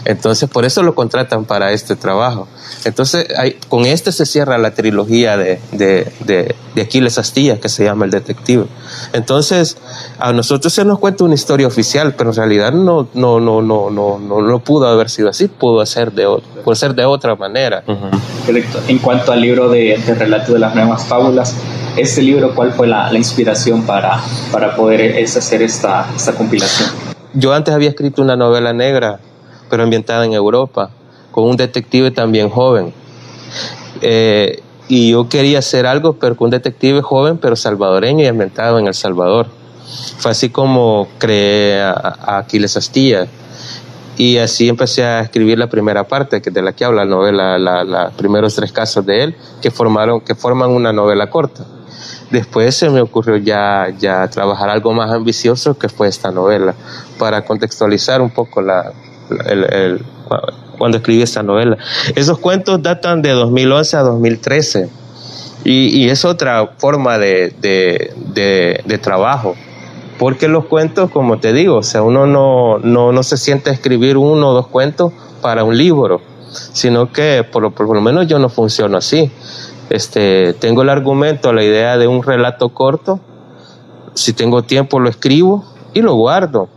Entonces, 0.06 0.48
por 0.48 0.66
eso 0.66 0.84
lo 0.84 0.94
contratan 0.94 1.46
para 1.46 1.72
este 1.72 1.96
trabajo. 1.96 2.48
Entonces, 2.86 3.28
con 3.70 3.86
este 3.86 4.12
se 4.12 4.28
cierra 4.28 4.60
la 4.60 4.72
trilogía 4.72 5.36
de, 5.36 5.60
de, 5.72 6.12
de, 6.20 6.56
de, 6.76 6.82
Aquiles 6.82 7.18
Astilla, 7.18 7.60
que 7.60 7.70
se 7.70 7.84
llama 7.84 8.06
El 8.06 8.12
Detective. 8.12 8.66
Entonces, 9.14 9.78
a 10.20 10.32
nosotros 10.32 10.72
se 10.72 10.86
nos 10.86 11.00
cuenta 11.00 11.24
una 11.24 11.34
historia 11.34 11.66
oficial, 11.66 12.14
pero 12.16 12.30
en 12.30 12.36
realidad 12.36 12.72
no, 12.72 13.08
no, 13.16 13.40
no, 13.40 13.64
no, 13.64 13.90
no, 13.90 14.20
no, 14.20 14.42
no 14.42 14.60
pudo 14.60 14.88
haber 14.88 15.10
sido 15.10 15.30
así, 15.30 15.48
pudo 15.48 15.84
ser 15.88 16.12
de, 16.12 16.28
pudo 16.64 16.76
ser 16.76 16.94
de 16.94 17.06
otra 17.06 17.36
manera. 17.36 17.84
En 18.88 19.00
cuanto 19.00 19.32
al 19.32 19.42
libro 19.42 19.70
de, 19.70 20.00
Relato 20.18 20.54
de 20.54 20.60
las 20.60 20.76
Nuevas 20.76 21.04
Fábulas, 21.06 21.56
este 21.98 22.22
libro, 22.22 22.54
¿cuál 22.54 22.74
fue 22.74 22.86
la, 22.86 23.12
la 23.12 23.18
inspiración 23.18 23.84
para, 23.88 24.22
para 24.52 24.76
poder 24.76 25.24
hacer 25.24 25.64
esta, 25.64 26.08
esta 26.16 26.34
compilación? 26.34 26.90
Yo 27.34 27.54
antes 27.54 27.74
había 27.74 27.90
escrito 27.90 28.22
una 28.22 28.38
novela 28.38 28.72
negra 28.72 29.20
pero 29.70 29.84
ambientada 29.84 30.26
en 30.26 30.34
Europa, 30.34 30.92
con 31.32 31.46
un 31.46 31.58
detective 31.58 32.12
también 32.12 32.50
joven. 32.50 32.94
Eh, 34.02 34.62
y 34.88 35.12
yo 35.12 35.28
quería 35.28 35.60
hacer 35.60 35.88
algo, 35.88 36.14
pero 36.14 36.36
con 36.36 36.46
un 36.46 36.52
detective 36.52 37.02
joven, 37.02 37.38
pero 37.38 37.56
salvadoreño 37.56 38.24
y 38.24 38.28
ambientado 38.28 38.78
en 38.78 38.88
El 38.88 38.94
Salvador. 38.94 39.48
Fue 40.18 40.32
así 40.32 40.50
como 40.50 41.08
creé 41.18 41.82
a, 41.82 42.38
Aquiles 42.38 42.78
Astilla. 42.78 43.28
Y 44.18 44.38
así 44.38 44.70
empecé 44.70 45.04
a 45.04 45.22
escribir 45.22 45.58
la 45.58 45.68
primera 45.68 46.08
parte 46.08 46.40
de 46.40 46.62
la 46.62 46.72
que 46.72 46.86
habla 46.86 47.04
la 47.04 47.10
novela, 47.10 47.58
los 47.58 48.14
primeros 48.14 48.56
tres 48.56 48.72
casos 48.72 49.06
de 49.06 49.24
él, 49.24 49.36
que, 49.62 49.72
formaron, 49.72 50.22
que 50.22 50.36
forman 50.36 50.70
una 50.70 50.94
novela 50.94 51.30
corta. 51.30 51.66
Después 52.32 52.76
se 52.76 52.90
me 52.90 53.02
ocurrió 53.02 53.38
ya, 53.38 53.94
ya 54.00 54.28
trabajar 54.30 54.70
algo 54.70 54.94
más 54.94 55.12
ambicioso, 55.12 55.78
que 55.78 55.90
fue 55.90 56.08
esta 56.08 56.32
novela, 56.32 56.76
para 57.20 57.44
contextualizar 57.44 58.22
un 58.22 58.30
poco 58.30 58.62
la, 58.62 58.94
el, 59.30 60.02
cuando 60.78 60.98
escribí 60.98 61.22
esta 61.22 61.44
novela. 61.44 61.78
Esos 62.16 62.40
cuentos 62.40 62.82
datan 62.82 63.22
de 63.22 63.32
2011 63.32 63.98
a 63.98 64.02
2013 64.02 64.90
y, 65.64 65.88
y 65.88 66.10
es 66.10 66.26
otra 66.26 66.74
forma 66.78 67.18
de, 67.18 67.54
de, 67.60 68.98
trabajo. 69.00 69.56
Porque 70.18 70.48
los 70.48 70.66
cuentos, 70.66 71.12
como 71.12 71.40
te 71.40 71.52
digo, 71.52 71.78
o 71.78 71.84
sea, 71.84 72.02
uno 72.02 72.26
no, 72.26 72.80
no, 72.80 73.12
no 73.12 73.24
se 73.24 73.38
siente 73.38 73.70
a 73.70 73.74
escribir 73.74 74.16
uno 74.18 74.50
o 74.50 74.54
dos 74.54 74.68
cuentos 74.68 75.12
para 75.42 75.64
un 75.64 75.78
libro, 75.78 76.22
sino 76.52 77.12
que 77.12 77.44
por 77.44 77.74
por 77.74 77.94
lo 77.94 78.02
menos 78.02 78.28
yo 78.28 78.40
no 78.40 78.48
funciono 78.48 78.98
así. 78.98 79.30
Este, 79.90 80.54
tengo 80.54 80.84
el 80.84 80.90
argumento, 80.90 81.52
la 81.52 81.64
idea 81.64 81.98
de 81.98 82.08
un 82.08 82.24
relato 82.24 82.70
corto, 82.70 83.20
si 84.14 84.32
tengo 84.32 84.64
tiempo 84.64 85.00
lo 85.00 85.10
escribo 85.10 85.66
y 85.94 86.02
lo 86.02 86.16
guardo 86.16 86.70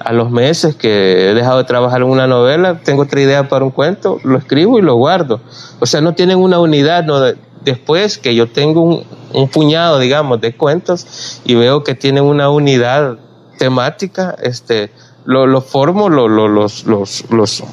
a 0.00 0.12
los 0.12 0.30
meses 0.30 0.74
que 0.76 1.30
he 1.30 1.34
dejado 1.34 1.58
de 1.58 1.64
trabajar 1.64 2.02
en 2.02 2.08
una 2.08 2.26
novela, 2.26 2.80
tengo 2.82 3.02
otra 3.02 3.20
idea 3.20 3.48
para 3.48 3.64
un 3.64 3.70
cuento, 3.70 4.18
lo 4.24 4.38
escribo 4.38 4.78
y 4.78 4.82
lo 4.82 4.94
guardo. 4.94 5.40
O 5.80 5.86
sea, 5.86 6.00
no 6.00 6.14
tienen 6.14 6.38
una 6.38 6.58
unidad. 6.58 7.04
¿no? 7.04 7.20
Después 7.64 8.18
que 8.18 8.34
yo 8.34 8.48
tengo 8.48 9.04
un, 9.32 9.48
puñado, 9.48 9.98
digamos, 9.98 10.40
de 10.40 10.56
cuentos 10.56 11.40
y 11.44 11.54
veo 11.54 11.84
que 11.84 11.94
tienen 11.94 12.24
una 12.24 12.50
unidad 12.50 13.18
temática, 13.58 14.36
este, 14.40 14.90
lo, 15.24 15.46
lo 15.46 15.60
formo, 15.60 16.08
lo, 16.08 16.28
los, 16.28 16.84
los, 16.84 17.24
los, 17.30 17.64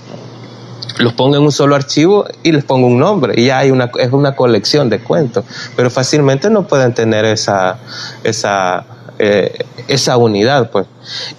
los 0.98 1.14
pongo 1.14 1.36
en 1.36 1.44
un 1.44 1.52
solo 1.52 1.76
archivo 1.76 2.26
y 2.44 2.52
les 2.52 2.64
pongo 2.64 2.88
un 2.88 3.00
nombre 3.00 3.34
y 3.38 3.48
ya 3.48 3.60
hay 3.60 3.72
una, 3.72 3.92
es 4.00 4.12
una 4.12 4.36
colección 4.36 4.90
de 4.90 5.00
cuentos, 5.00 5.46
pero 5.76 5.90
fácilmente 5.90 6.50
no 6.50 6.68
pueden 6.68 6.94
tener 6.94 7.26
esa, 7.26 7.78
esa 8.24 8.86
eh, 9.20 9.58
esa 9.88 10.18
unidad, 10.18 10.72
pues. 10.72 10.88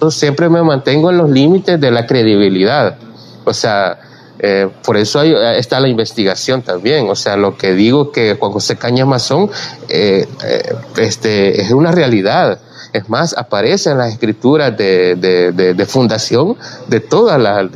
Yo 0.01 0.11
siempre 0.11 0.49
me 0.49 0.61
mantengo 0.63 1.11
en 1.11 1.17
los 1.17 1.29
límites 1.29 1.79
de 1.79 1.91
la 1.91 2.05
credibilidad. 2.05 2.97
O 3.45 3.53
sea, 3.53 3.99
eh, 4.39 4.69
por 4.83 4.97
eso 4.97 5.19
hay, 5.19 5.33
está 5.57 5.79
la 5.79 5.87
investigación 5.87 6.61
también. 6.61 7.09
O 7.09 7.15
sea, 7.15 7.37
lo 7.37 7.57
que 7.57 7.73
digo 7.73 8.11
que 8.11 8.35
Juan 8.39 8.51
José 8.51 8.77
Cañas 8.77 9.07
Mazón 9.07 9.49
eh, 9.89 10.27
este, 10.97 11.61
es 11.61 11.71
una 11.71 11.91
realidad. 11.91 12.59
Es 12.93 13.09
más, 13.09 13.37
aparece 13.37 13.91
en 13.91 13.97
las 13.97 14.13
escrituras 14.13 14.75
de, 14.75 15.85
fundación 15.87 16.55
de 16.87 16.99
toda 16.99 17.37
la, 17.37 17.69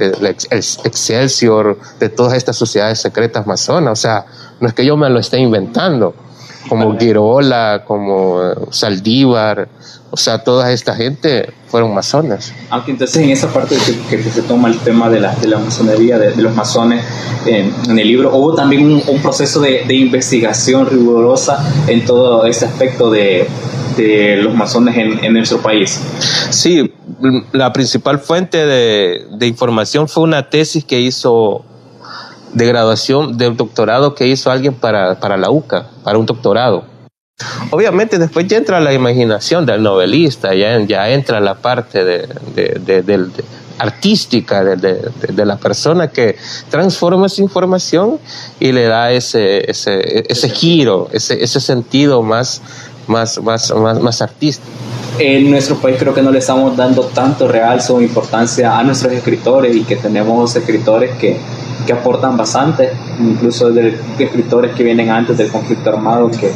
Excelsior, 0.49 1.77
de 1.99 2.09
todas 2.09 2.33
estas 2.33 2.55
sociedades 2.55 2.99
secretas 2.99 3.45
masonas. 3.45 3.91
O 3.91 4.01
sea, 4.01 4.25
no 4.59 4.67
es 4.67 4.73
que 4.73 4.85
yo 4.85 4.95
me 4.97 5.09
lo 5.09 5.19
esté 5.19 5.37
inventando 5.37 6.15
como 6.69 6.97
Girola, 6.97 7.83
como 7.85 8.39
Saldívar, 8.71 9.67
o 10.13 10.17
sea, 10.17 10.43
toda 10.43 10.71
esta 10.73 10.93
gente 10.93 11.53
fueron 11.67 11.93
masones. 11.93 12.53
Aunque 12.69 12.91
entonces 12.91 13.23
en 13.23 13.29
esa 13.29 13.47
parte 13.47 13.77
que, 14.09 14.21
se 14.21 14.41
toma 14.41 14.67
el 14.67 14.77
tema 14.79 15.09
de 15.09 15.21
la, 15.21 15.33
de 15.35 15.47
la 15.47 15.57
masonería, 15.57 16.19
de, 16.19 16.35
los 16.35 16.53
masones 16.53 17.03
en, 17.45 17.97
el 17.97 18.07
libro, 18.07 18.35
hubo 18.35 18.53
también 18.53 19.01
un, 19.07 19.21
proceso 19.21 19.61
de, 19.61 19.93
investigación 19.93 20.85
rigurosa 20.85 21.65
en 21.87 22.03
todo 22.05 22.45
ese 22.45 22.65
aspecto 22.65 23.09
de, 23.09 23.47
de 23.95 24.35
los 24.37 24.53
masones 24.53 24.97
en, 24.97 25.23
en, 25.23 25.33
nuestro 25.33 25.61
país. 25.61 26.01
Sí, 26.49 26.91
la 27.53 27.71
principal 27.71 28.19
fuente 28.19 28.65
de, 28.65 29.27
de 29.31 29.47
información 29.47 30.09
fue 30.09 30.23
una 30.23 30.49
tesis 30.49 30.83
que 30.83 30.99
hizo 30.99 31.63
de 32.53 32.65
graduación, 32.65 33.37
de 33.37 33.49
doctorado 33.51 34.15
que 34.15 34.27
hizo 34.27 34.51
alguien 34.51 34.73
para, 34.73 35.19
para 35.19 35.37
la 35.37 35.49
UCA, 35.49 35.87
para 36.03 36.17
un 36.17 36.25
doctorado. 36.25 36.85
Obviamente 37.71 38.17
después 38.17 38.47
ya 38.47 38.57
entra 38.57 38.79
la 38.79 38.93
imaginación 38.93 39.65
del 39.65 39.81
novelista, 39.81 40.53
ya, 40.53 40.79
ya 40.81 41.09
entra 41.09 41.39
la 41.39 41.55
parte 41.55 42.03
de, 42.03 42.27
de, 42.55 43.29
artística 43.79 44.63
de, 44.63 45.45
la 45.45 45.57
persona 45.57 46.09
que 46.09 46.35
transforma 46.69 47.25
esa 47.25 47.41
información 47.41 48.19
y 48.59 48.71
le 48.71 48.83
da 48.83 49.11
ese, 49.11 49.69
ese, 49.69 50.25
ese 50.29 50.49
giro, 50.49 51.09
ese, 51.11 51.43
ese 51.43 51.59
sentido 51.59 52.21
más, 52.21 52.61
más, 53.07 53.41
más, 53.41 53.73
más, 53.73 53.99
más 53.99 54.21
artístico. 54.21 54.69
En 55.17 55.49
nuestro 55.49 55.77
país 55.77 55.97
creo 55.99 56.13
que 56.13 56.21
no 56.21 56.31
le 56.31 56.39
estamos 56.39 56.77
dando 56.77 57.03
tanto 57.03 57.47
realce 57.47 57.91
o 57.91 58.01
importancia 58.01 58.77
a 58.77 58.83
nuestros 58.83 59.13
escritores 59.13 59.75
y 59.75 59.83
que 59.83 59.95
tenemos 59.95 60.55
escritores 60.55 61.11
que 61.17 61.37
aportan 61.93 62.37
bastante, 62.37 62.91
incluso 63.19 63.71
de, 63.71 63.99
escritores 64.19 64.75
que 64.75 64.83
vienen 64.83 65.09
antes 65.09 65.37
del 65.37 65.49
conflicto 65.49 65.89
armado, 65.89 66.29
que, 66.31 66.51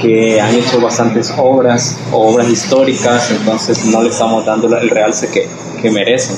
que 0.00 0.40
han 0.40 0.54
hecho 0.54 0.80
bastantes 0.80 1.32
obras, 1.36 1.98
obras 2.12 2.48
históricas, 2.48 3.30
entonces 3.30 3.84
no 3.86 4.02
le 4.02 4.08
estamos 4.08 4.44
dando 4.44 4.74
el 4.76 4.90
realce 4.90 5.28
que, 5.30 5.48
que 5.80 5.90
merecen. 5.90 6.36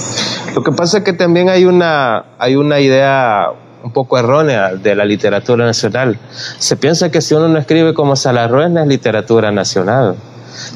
Lo 0.55 0.63
que 0.63 0.73
pasa 0.73 0.99
es 0.99 1.05
que 1.05 1.13
también 1.13 1.49
hay 1.49 1.65
una, 1.65 2.25
hay 2.39 2.57
una 2.57 2.81
idea 2.81 3.49
un 3.83 3.93
poco 3.93 4.19
errónea 4.19 4.75
de 4.75 4.95
la 4.95 5.05
literatura 5.05 5.65
nacional. 5.65 6.19
Se 6.59 6.77
piensa 6.77 7.11
que 7.11 7.21
si 7.21 7.35
uno 7.35 7.49
no 7.49 7.59
escribe 7.59 7.95
como 7.95 8.17
Salarrués 8.17 8.71
no 8.71 8.81
es 8.81 8.87
literatura 8.87 9.51
nacional. 9.51 10.17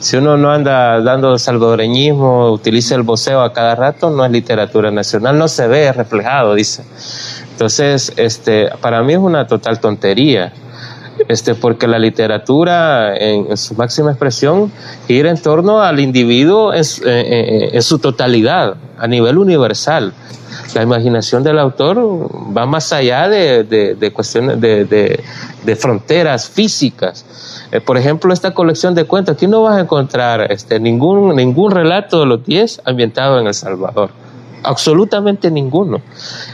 Si 0.01 0.17
uno 0.17 0.37
no 0.37 0.53
anda 0.53 1.01
dando 1.01 1.37
salvadoreñismo, 1.37 2.51
utiliza 2.53 2.95
el 2.95 3.03
voceo 3.03 3.43
a 3.43 3.53
cada 3.53 3.75
rato, 3.75 4.09
no 4.09 4.25
es 4.25 4.31
literatura 4.31 4.91
nacional, 4.91 5.37
no 5.37 5.49
se 5.49 5.67
ve 5.67 5.93
reflejado, 5.93 6.55
dice. 6.55 6.85
Entonces, 7.55 8.13
este, 8.17 8.69
para 8.81 9.01
mí 9.05 9.13
es 9.13 9.21
una 9.21 9.47
total 9.47 9.79
tontería. 9.79 10.53
Este, 11.29 11.55
porque 11.55 11.87
la 11.87 12.01
literatura 12.01 13.17
en, 13.17 13.57
su 13.57 13.77
máxima 13.77 14.11
expresión 14.11 14.73
gira 15.07 15.31
en 15.31 15.41
torno 15.41 15.81
al 15.81 16.01
individuo 16.01 16.75
en, 16.75 16.83
su 17.83 18.01
totalidad, 18.01 18.75
a 18.99 19.07
nivel 19.07 19.39
universal. 19.39 20.13
La 20.75 20.83
imaginación 20.83 21.45
del 21.45 21.61
autor 21.61 22.29
va 22.57 22.67
más 22.67 22.93
allá 22.93 23.29
de, 23.29 23.63
de 23.63 24.13
cuestiones 24.13 24.61
de, 24.61 25.77
fronteras 25.79 26.51
físicas. 26.51 27.25
Eh, 27.71 27.81
por 27.81 27.97
ejemplo, 27.97 28.33
esta 28.33 28.53
colección 28.53 28.97
de 28.97 29.05
cuentos, 29.05 29.37
aquí 29.37 29.47
no 29.47 29.63
vas 29.63 29.77
a 29.77 29.81
encontrar 29.83 30.51
este, 30.51 30.81
ningún, 30.81 31.37
ningún 31.37 31.71
relato 31.71 32.19
de 32.19 32.27
los 32.27 32.45
10 32.45 32.83
ambientado 32.85 33.39
en 33.39 33.47
El 33.47 33.55
Salvador 33.55 34.24
absolutamente 34.65 35.51
ninguno. 35.51 36.01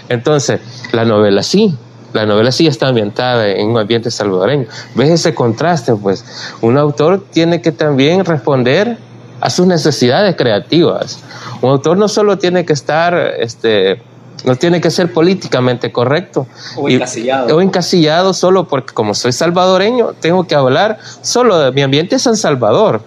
Entonces, 0.09 0.61
la 0.93 1.05
novela 1.05 1.43
sí, 1.43 1.75
la 2.12 2.26
novela 2.26 2.52
sí 2.52 2.67
está 2.67 2.88
ambientada 2.88 3.49
en 3.49 3.69
un 3.69 3.79
ambiente 3.79 4.11
salvadoreño. 4.11 4.67
¿Ves 4.95 5.11
ese 5.11 5.35
contraste? 5.35 5.95
Pues 5.95 6.25
un 6.61 6.76
autor 6.76 7.25
tiene 7.31 7.62
que 7.62 7.73
también 7.73 8.25
responder 8.25 8.99
a 9.40 9.49
sus 9.49 9.67
necesidades 9.67 10.37
creativas. 10.37 11.21
Un 11.62 11.71
autor 11.71 11.97
no 11.97 12.09
solo 12.09 12.38
tiene 12.38 12.64
que 12.64 12.73
estar, 12.73 13.14
este, 13.38 14.02
no 14.45 14.57
tiene 14.57 14.81
que 14.81 14.90
ser 14.90 15.12
políticamente 15.12 15.93
correcto. 15.93 16.47
O 16.76 16.88
encasillado. 16.88 17.57
o 17.57 17.61
encasillado 17.61 18.35
solo 18.35 18.67
porque 18.67 18.93
como 18.93 19.14
soy 19.14 19.33
salvadoreño, 19.33 20.14
tengo 20.21 20.47
que 20.47 20.55
hablar 20.55 20.99
solo 21.23 21.59
de 21.59 21.73
mi 21.73 21.83
ambiente 21.83 22.17
es 22.17 22.23
San 22.23 22.37
Salvador. 22.37 23.02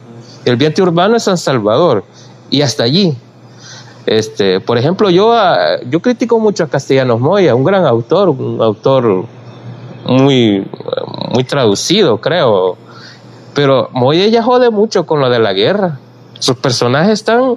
El 0.45 0.53
ambiente 0.53 0.81
urbano 0.81 1.15
es 1.17 1.24
San 1.24 1.38
Salvador. 1.38 2.03
Y 2.50 2.62
hasta 2.62 2.83
allí. 2.83 3.17
Este, 4.05 4.60
por 4.60 4.77
ejemplo, 4.77 5.10
yo, 5.10 5.33
ah, 5.33 5.77
yo 5.89 6.01
critico 6.01 6.39
mucho 6.39 6.63
a 6.63 6.67
Castellanos 6.67 7.19
Moya, 7.19 7.55
un 7.55 7.63
gran 7.63 7.86
autor, 7.86 8.29
un 8.29 8.62
autor 8.62 9.25
muy, 10.05 10.67
muy 11.33 11.43
traducido, 11.43 12.19
creo. 12.19 12.77
Pero 13.53 13.89
Moye 13.93 14.29
ya 14.31 14.43
jode 14.43 14.69
mucho 14.72 15.05
con 15.05 15.19
lo 15.19 15.29
de 15.29 15.39
la 15.39 15.53
guerra. 15.53 16.00
Sus 16.39 16.57
personajes 16.57 17.13
están 17.13 17.55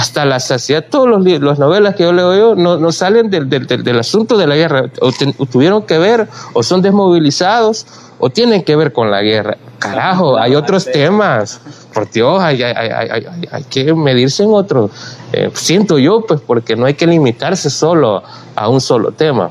hasta 0.00 0.24
la 0.24 0.40
saciedad, 0.40 0.86
todos 0.88 1.06
los, 1.06 1.22
las 1.42 1.58
novelas 1.58 1.94
que 1.94 2.04
yo 2.04 2.12
leo 2.14 2.34
yo 2.34 2.54
no, 2.54 2.78
no 2.78 2.90
salen 2.90 3.28
del, 3.28 3.50
del, 3.50 3.66
del, 3.66 3.98
asunto 3.98 4.38
de 4.38 4.46
la 4.46 4.56
guerra, 4.56 4.90
o, 5.02 5.12
tuvieron 5.44 5.82
que 5.82 5.98
ver, 5.98 6.26
o 6.54 6.62
son 6.62 6.80
desmovilizados, 6.80 7.86
o 8.18 8.30
tienen 8.30 8.62
que 8.62 8.76
ver 8.76 8.94
con 8.94 9.10
la 9.10 9.20
guerra. 9.20 9.58
Carajo, 9.78 10.38
hay 10.38 10.54
otros 10.54 10.86
temas, 10.86 11.60
por 11.92 12.10
Dios, 12.10 12.40
hay, 12.40 12.62
hay, 12.62 12.74
hay, 12.74 13.26
hay 13.52 13.64
que 13.64 13.92
medirse 13.92 14.44
en 14.44 14.54
otros. 14.54 14.90
Eh, 15.34 15.50
siento 15.52 15.98
yo, 15.98 16.24
pues, 16.26 16.40
porque 16.40 16.76
no 16.76 16.86
hay 16.86 16.94
que 16.94 17.06
limitarse 17.06 17.68
solo 17.68 18.22
a 18.56 18.68
un 18.70 18.80
solo 18.80 19.12
tema. 19.12 19.50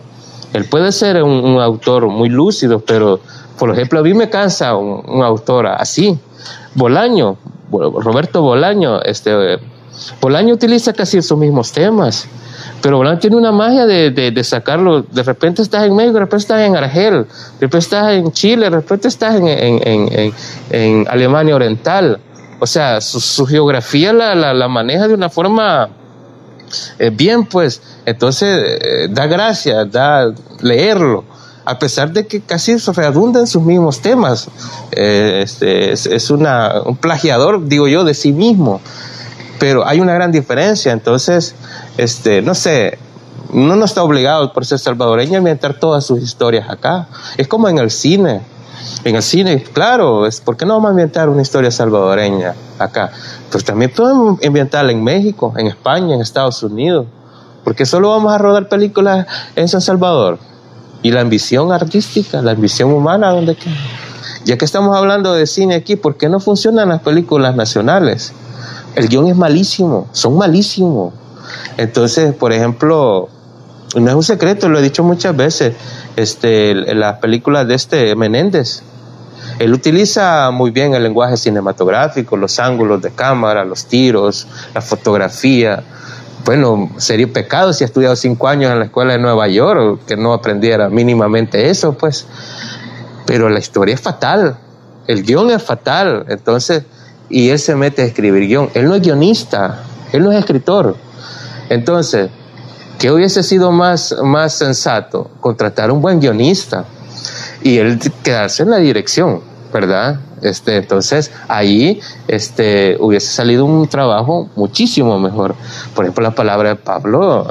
Él 0.54 0.66
puede 0.66 0.92
ser 0.92 1.22
un, 1.22 1.30
un 1.30 1.62
autor 1.62 2.08
muy 2.08 2.30
lúcido, 2.30 2.80
pero, 2.80 3.20
por 3.60 3.70
ejemplo, 3.70 4.00
a 4.00 4.02
mí 4.02 4.16
me 4.16 4.32
cansa 4.32 4.76
un, 4.76 5.04
un 5.08 5.22
autor 5.22 5.68
así. 5.68 6.18
Bolaño, 6.74 7.38
Roberto 7.72 8.42
Bolaño, 8.42 9.00
este 9.04 9.60
Bolaño 10.22 10.54
utiliza 10.54 10.94
casi 10.94 11.18
esos 11.18 11.38
mismos 11.38 11.72
temas, 11.72 12.28
pero 12.82 12.98
Bolaño 12.98 13.20
tiene 13.20 13.36
una 13.36 13.52
magia 13.52 13.86
de, 13.86 14.12
de, 14.12 14.44
sacarlo. 14.44 15.02
De 15.04 15.24
repente 15.24 15.62
estás 15.62 15.86
en 15.86 15.96
México, 15.96 16.14
de 16.14 16.20
repente 16.22 16.42
estás 16.44 16.62
en 16.62 16.76
Argel, 16.76 17.26
de 17.60 17.62
repente 17.62 17.78
estás 17.80 18.12
en 18.12 18.32
Chile, 18.32 18.66
de 18.66 18.70
repente 18.70 19.08
estás 19.08 19.36
en, 19.36 19.48
en, 19.48 19.82
en, 19.88 20.34
en 20.70 21.08
Alemania 21.10 21.56
Oriental. 21.56 22.20
O 22.60 22.68
sea, 22.68 23.00
su, 23.02 23.46
geografía 23.46 24.12
la, 24.12 24.36
la, 24.36 24.68
maneja 24.68 25.08
de 25.08 25.14
una 25.14 25.30
forma 25.30 25.90
eh, 26.98 27.10
bien, 27.10 27.46
pues. 27.46 27.82
Entonces, 28.06 28.80
eh, 28.82 29.08
da 29.10 29.28
gracia, 29.28 29.86
da 29.86 30.34
leerlo 30.62 31.24
a 31.66 31.78
pesar 31.78 32.12
de 32.12 32.26
que 32.26 32.42
casi 32.42 32.76
redunda 32.78 33.40
en 33.40 33.48
sus 33.48 33.62
mismos 33.62 34.02
temas. 34.02 34.48
Eh, 34.92 35.42
este, 35.44 35.92
es, 35.92 36.08
es 36.08 36.32
una, 36.32 36.82
un 36.84 36.98
plagiador, 36.98 37.68
digo 37.68 37.88
yo, 37.88 38.04
de 38.04 38.16
sí 38.16 38.34
mismo 38.34 38.82
pero 39.60 39.86
hay 39.86 40.00
una 40.00 40.14
gran 40.14 40.32
diferencia. 40.32 40.92
Entonces, 40.92 41.54
este, 41.98 42.42
no 42.42 42.56
sé, 42.56 42.98
no 43.52 43.84
está 43.84 44.04
obligado 44.04 44.54
por 44.54 44.66
ser 44.66 44.80
salvadoreño 44.80 45.36
a 45.36 45.38
inventar 45.40 45.74
todas 45.74 46.06
sus 46.06 46.22
historias 46.22 46.70
acá. 46.70 47.08
Es 47.38 47.48
como 47.48 47.68
en 47.70 47.78
el 47.78 47.92
cine. 47.92 48.42
En 49.04 49.16
el 49.16 49.24
cine, 49.24 49.62
claro, 49.62 50.26
es 50.26 50.40
¿por 50.40 50.56
qué 50.56 50.66
no 50.66 50.74
vamos 50.76 50.90
a 50.90 50.92
inventar 50.92 51.30
una 51.30 51.42
historia 51.42 51.70
salvadoreña 51.70 52.56
acá? 52.78 53.12
Pues 53.52 53.64
también 53.64 53.92
podemos 53.92 54.42
inventarla 54.44 54.92
en 54.92 55.04
México, 55.04 55.54
en 55.58 55.68
España, 55.68 56.16
en 56.16 56.22
Estados 56.22 56.64
Unidos. 56.64 57.06
Porque 57.64 57.86
solo 57.86 58.10
vamos 58.10 58.34
a 58.34 58.38
rodar 58.38 58.70
películas 58.70 59.28
en 59.56 59.68
San 59.68 59.82
Salvador. 59.82 60.40
Y 61.02 61.12
la 61.12 61.22
ambición 61.22 61.72
artística, 61.72 62.42
la 62.42 62.52
ambición 62.52 62.92
humana, 62.92 63.32
¿dónde 63.32 63.56
queda? 63.56 63.76
Ya 64.46 64.58
que 64.58 64.66
estamos 64.66 64.96
hablando 64.96 65.34
de 65.34 65.46
cine 65.48 65.76
aquí, 65.76 65.96
¿por 65.96 66.18
qué 66.18 66.30
no 66.30 66.40
funcionan 66.40 66.90
las 66.90 67.02
películas 67.02 67.56
nacionales? 67.56 68.34
El 69.00 69.08
guion 69.08 69.28
es 69.28 69.38
malísimo, 69.38 70.10
son 70.12 70.38
malísimos. 70.38 71.14
Entonces, 71.78 72.36
por 72.36 72.52
ejemplo, 72.52 73.30
no 73.96 74.10
es 74.10 74.16
un 74.16 74.24
secreto, 74.24 74.68
lo 74.68 74.78
he 74.78 74.82
dicho 74.82 75.06
muchas 75.06 75.38
veces, 75.38 75.74
este, 76.18 76.76
las 76.76 77.20
películas 77.20 77.66
de 77.66 77.76
este 77.76 78.16
Menéndez, 78.18 78.84
él 79.58 79.74
utiliza 79.74 80.52
muy 80.52 80.72
bien 80.72 80.96
el 80.96 81.04
lenguaje 81.04 81.38
cinematográfico, 81.38 82.36
los 82.36 82.60
ángulos 82.60 83.02
de 83.02 83.12
cámara, 83.12 83.64
los 83.64 83.86
tiros, 83.86 84.48
la 84.76 84.82
fotografía. 84.82 85.82
Bueno, 86.44 86.92
sería 86.98 87.32
pecado 87.32 87.72
si 87.72 87.86
ha 87.86 87.88
estudiado 87.88 88.18
cinco 88.18 88.50
años 88.50 88.70
en 88.70 88.80
la 88.80 88.86
escuela 88.86 89.14
de 89.14 89.20
Nueva 89.20 89.48
York 89.48 90.02
que 90.08 90.18
no 90.18 90.34
aprendiera 90.34 90.90
mínimamente 90.90 91.70
eso, 91.70 91.94
pues. 91.94 92.28
Pero 93.26 93.48
la 93.48 93.60
historia 93.60 93.96
es 93.96 94.02
fatal, 94.02 94.58
el 95.08 95.24
guion 95.24 95.52
es 95.52 95.64
fatal. 95.64 96.26
Entonces, 96.28 96.84
y 97.30 97.50
él 97.50 97.60
se 97.60 97.76
mete 97.76 98.02
a 98.02 98.06
escribir 98.06 98.48
guion. 98.48 98.70
Él 98.74 98.86
no 98.86 98.96
es 98.96 99.02
guionista, 99.02 99.84
él 100.12 100.24
no 100.24 100.32
es 100.32 100.40
escritor. 100.40 100.96
Entonces, 101.70 102.30
¿qué 102.98 103.12
hubiese 103.12 103.44
sido 103.44 103.72
más, 103.72 104.16
más 104.24 104.54
sensato? 104.54 105.30
Contratar 105.40 105.92
un 105.92 106.02
buen 106.02 106.20
guionista 106.20 106.86
y 107.62 107.78
él 107.78 108.00
quedarse 108.24 108.64
en 108.64 108.72
la 108.72 108.78
dirección, 108.78 109.42
¿verdad? 109.72 110.20
Este, 110.42 110.78
entonces, 110.78 111.32
ahí 111.48 112.00
este, 112.28 112.98
hubiese 113.00 113.28
salido 113.28 113.66
un 113.66 113.88
trabajo 113.88 114.50
muchísimo 114.56 115.20
mejor. 115.20 115.56
Por 115.94 116.06
ejemplo, 116.06 116.24
la 116.24 116.32
palabra 116.32 116.70
de 116.70 116.76
Pablo 116.76 117.48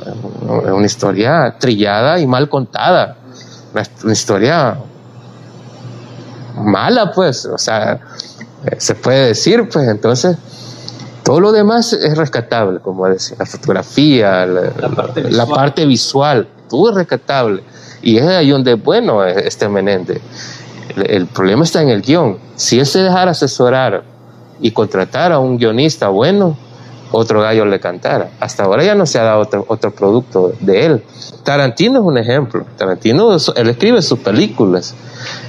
es 0.64 0.72
una 0.72 0.86
historia 0.86 1.56
trillada 1.58 2.18
y 2.18 2.26
mal 2.26 2.48
contada. 2.48 3.18
Una 4.02 4.12
historia 4.12 4.78
mala, 6.56 7.12
pues. 7.12 7.44
O 7.46 7.58
sea, 7.58 8.00
se 8.78 8.94
puede 8.94 9.28
decir, 9.28 9.68
pues 9.68 9.88
entonces 9.88 10.36
todo 11.28 11.40
lo 11.40 11.52
demás 11.52 11.92
es 11.92 12.16
rescatable, 12.16 12.80
como 12.80 13.06
decía, 13.06 13.36
la 13.38 13.46
fotografía, 13.46 14.46
la, 14.46 15.46
parte, 15.46 15.84
visual, 15.84 16.48
todo 16.70 16.88
es 16.90 16.94
rescatable. 16.94 17.62
Y 18.00 18.16
es 18.16 18.24
ahí 18.24 18.50
donde 18.50 18.72
es 18.72 18.82
bueno 18.82 19.24
este 19.24 19.68
Menéndez. 19.68 20.22
El, 20.96 21.26
problema 21.26 21.64
está 21.64 21.82
en 21.82 21.90
el 21.90 22.00
guion. 22.00 22.38
Si 22.56 22.78
él 22.78 22.86
se 22.86 23.00
dejara 23.00 23.32
asesorar 23.32 24.04
y 24.60 24.70
contratar 24.70 25.32
a 25.32 25.38
un 25.38 25.58
guionista 25.58 26.08
bueno, 26.08 26.56
otro 27.12 27.40
gallo 27.40 27.64
le 27.64 27.80
cantara. 27.80 28.30
Hasta 28.40 28.64
ahora 28.64 28.84
ya 28.84 28.94
no 28.94 29.06
se 29.06 29.18
ha 29.18 29.24
dado 29.24 29.40
otro, 29.40 29.64
otro 29.68 29.90
producto 29.90 30.52
de 30.60 30.86
él. 30.86 31.04
Tarantino 31.44 32.00
es 32.00 32.04
un 32.04 32.18
ejemplo. 32.18 32.64
Tarantino, 32.76 33.36
él 33.56 33.68
escribe 33.68 34.02
sus 34.02 34.18
películas. 34.18 34.94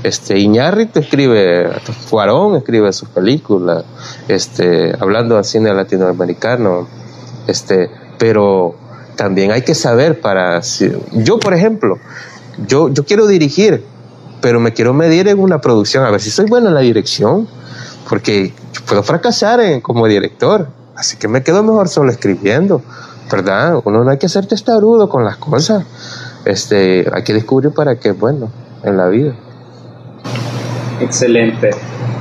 Este, 0.04 0.40
Iñárritu 0.40 1.00
escribe, 1.00 1.70
Cuarón 2.10 2.56
escribe 2.56 2.92
sus 2.94 3.10
películas, 3.10 3.84
este, 4.28 4.94
hablando 5.00 5.36
de 5.36 5.44
cine 5.44 5.74
latinoamericano, 5.74 6.88
este, 7.48 7.90
pero 8.18 8.76
también 9.16 9.52
hay 9.52 9.62
que 9.62 9.76
saber 9.76 10.22
para, 10.22 10.62
yo 11.12 11.40
por 11.40 11.54
ejemplo, 11.54 11.98
yo, 12.68 12.90
yo 12.90 13.06
quiero 13.06 13.28
dirigir, 13.28 13.84
pero 14.42 14.60
me 14.60 14.74
quiero 14.74 14.94
medir 14.94 15.28
en 15.28 15.40
una 15.40 15.60
producción, 15.60 16.06
a 16.06 16.12
ver 16.12 16.22
si 16.22 16.32
soy 16.32 16.46
bueno 16.46 16.70
en 16.70 16.74
la 16.74 16.82
dirección, 16.82 17.48
porque 18.08 18.54
puedo 18.88 19.04
fracasar 19.04 19.60
en, 19.60 19.82
como 19.82 20.08
director, 20.08 20.70
así 21.00 21.18
que 21.18 21.30
me 21.30 21.42
quedo 21.42 21.64
mejor 21.64 21.88
solo 21.88 22.12
escribiendo, 22.12 22.82
¿verdad? 23.32 23.82
Uno 23.86 24.04
no 24.04 24.12
hay 24.12 24.18
que 24.18 24.28
ser 24.28 24.46
testarudo 24.46 25.08
con 25.08 25.24
las 25.24 25.38
cosas, 25.38 25.86
este, 26.46 27.08
hay 27.14 27.24
que 27.24 27.34
descubrir 27.34 27.72
para 27.72 27.96
qué 27.96 28.10
es 28.10 28.20
bueno 28.20 28.52
en 28.84 28.98
la 28.98 29.08
vida. 29.08 29.34
Excelente. 31.00 31.70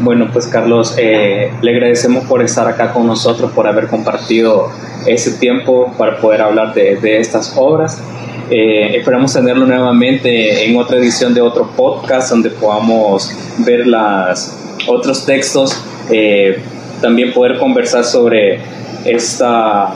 Bueno, 0.00 0.30
pues 0.32 0.46
Carlos, 0.46 0.94
eh, 0.96 1.50
le 1.60 1.72
agradecemos 1.72 2.24
por 2.26 2.40
estar 2.40 2.68
acá 2.68 2.92
con 2.92 3.08
nosotros, 3.08 3.50
por 3.50 3.66
haber 3.66 3.88
compartido 3.88 4.68
ese 5.06 5.32
tiempo 5.32 5.92
para 5.98 6.20
poder 6.20 6.40
hablar 6.40 6.72
de, 6.72 7.18
estas 7.18 7.54
obras. 7.56 8.00
Eh, 8.48 8.96
esperamos 8.96 9.32
tenerlo 9.32 9.66
nuevamente 9.66 10.64
en 10.64 10.76
otra 10.76 10.98
edición 10.98 11.34
de 11.34 11.40
otro 11.40 11.68
podcast 11.76 12.30
donde 12.30 12.50
podamos 12.50 13.34
ver 13.58 13.86
las 13.88 14.56
otros 14.86 15.26
textos, 15.26 15.76
eh, 16.10 16.62
también 17.00 17.32
poder 17.32 17.58
conversar 17.58 18.04
sobre 18.04 18.61
esta 19.04 19.94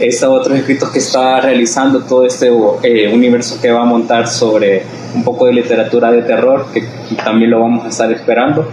este 0.00 0.26
otros 0.26 0.58
escritos 0.58 0.90
que 0.90 0.98
está 0.98 1.40
realizando 1.40 2.02
todo 2.02 2.24
este 2.24 2.50
eh, 2.82 3.12
universo 3.14 3.60
que 3.60 3.70
va 3.70 3.82
a 3.82 3.84
montar 3.84 4.26
sobre 4.26 4.82
un 5.14 5.22
poco 5.22 5.46
de 5.46 5.52
literatura 5.52 6.10
de 6.10 6.22
terror, 6.22 6.66
que 6.72 6.82
también 7.24 7.50
lo 7.50 7.60
vamos 7.60 7.84
a 7.84 7.88
estar 7.88 8.10
esperando. 8.10 8.68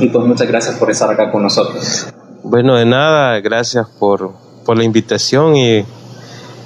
Y 0.00 0.08
pues 0.08 0.26
muchas 0.26 0.48
gracias 0.48 0.76
por 0.76 0.90
estar 0.90 1.08
acá 1.08 1.30
con 1.30 1.42
nosotros. 1.42 2.08
Bueno, 2.42 2.74
de 2.74 2.84
nada, 2.84 3.40
gracias 3.40 3.86
por, 3.98 4.32
por 4.64 4.76
la 4.76 4.82
invitación 4.82 5.56
y, 5.56 5.84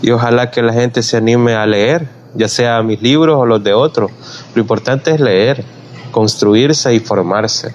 y 0.01 0.11
ojalá 0.11 0.51
que 0.51 0.62
la 0.62 0.72
gente 0.72 1.03
se 1.03 1.18
anime 1.18 1.55
a 1.55 1.66
leer, 1.66 2.09
ya 2.35 2.48
sea 2.48 2.83
mis 2.83 3.03
libros 3.03 3.37
o 3.38 3.44
los 3.44 3.62
de 3.62 3.74
otros. 3.74 4.11
Lo 4.55 4.62
importante 4.62 5.11
es 5.11 5.20
leer, 5.20 5.62
construirse 6.11 6.94
y 6.94 7.01
formarse. 7.01 7.72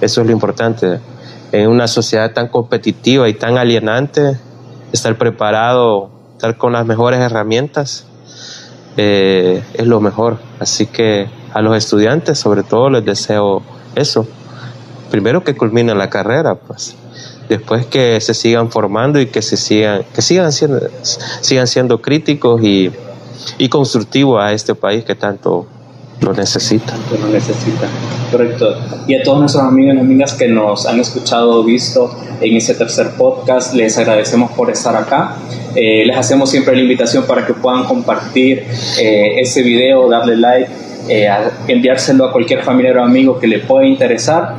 Eso 0.00 0.22
es 0.22 0.26
lo 0.26 0.32
importante. 0.32 0.98
En 1.56 1.70
una 1.70 1.88
sociedad 1.88 2.32
tan 2.34 2.48
competitiva 2.48 3.30
y 3.30 3.32
tan 3.32 3.56
alienante, 3.56 4.38
estar 4.92 5.16
preparado, 5.16 6.10
estar 6.32 6.58
con 6.58 6.74
las 6.74 6.84
mejores 6.84 7.18
herramientas, 7.20 8.04
eh, 8.98 9.62
es 9.72 9.86
lo 9.86 10.02
mejor. 10.02 10.38
Así 10.60 10.86
que 10.86 11.28
a 11.54 11.62
los 11.62 11.74
estudiantes, 11.74 12.38
sobre 12.38 12.62
todo, 12.62 12.90
les 12.90 13.06
deseo 13.06 13.62
eso. 13.94 14.26
Primero 15.10 15.44
que 15.44 15.56
culminen 15.56 15.96
la 15.96 16.10
carrera, 16.10 16.56
pues. 16.56 16.94
Después 17.48 17.86
que 17.86 18.20
se 18.20 18.34
sigan 18.34 18.70
formando 18.70 19.18
y 19.18 19.26
que 19.26 19.40
se 19.40 19.56
sigan, 19.56 20.04
que 20.14 20.20
sigan 20.20 20.52
siendo, 20.52 20.80
sigan 21.40 21.66
siendo 21.66 22.02
críticos 22.02 22.62
y, 22.62 22.92
y 23.56 23.70
constructivos 23.70 24.42
a 24.42 24.52
este 24.52 24.74
país 24.74 25.04
que 25.04 25.14
tanto 25.14 25.66
lo 26.20 26.34
necesita. 26.34 26.94
lo 27.18 27.28
necesita, 27.28 27.88
correcto. 28.30 28.74
Y 29.06 29.14
a 29.14 29.22
todos 29.22 29.40
nuestros 29.40 29.64
amigos 29.64 29.96
y 29.96 30.00
amigas 30.00 30.34
que 30.34 30.48
nos 30.48 30.86
han 30.86 31.00
escuchado 31.00 31.60
o 31.60 31.64
visto 31.64 32.14
en 32.40 32.56
ese 32.56 32.74
tercer 32.74 33.10
podcast, 33.16 33.74
les 33.74 33.96
agradecemos 33.98 34.52
por 34.52 34.70
estar 34.70 34.96
acá. 34.96 35.36
Eh, 35.74 36.04
les 36.06 36.16
hacemos 36.16 36.50
siempre 36.50 36.74
la 36.74 36.82
invitación 36.82 37.24
para 37.24 37.46
que 37.46 37.54
puedan 37.54 37.84
compartir 37.84 38.66
eh, 38.98 39.40
ese 39.40 39.62
video, 39.62 40.08
darle 40.08 40.36
like 40.36 40.86
eh, 41.08 41.28
enviárselo 41.68 42.24
a 42.24 42.32
cualquier 42.32 42.62
familiar 42.62 42.98
o 42.98 43.04
amigo 43.04 43.38
que 43.38 43.46
le 43.46 43.60
pueda 43.60 43.86
interesar. 43.86 44.56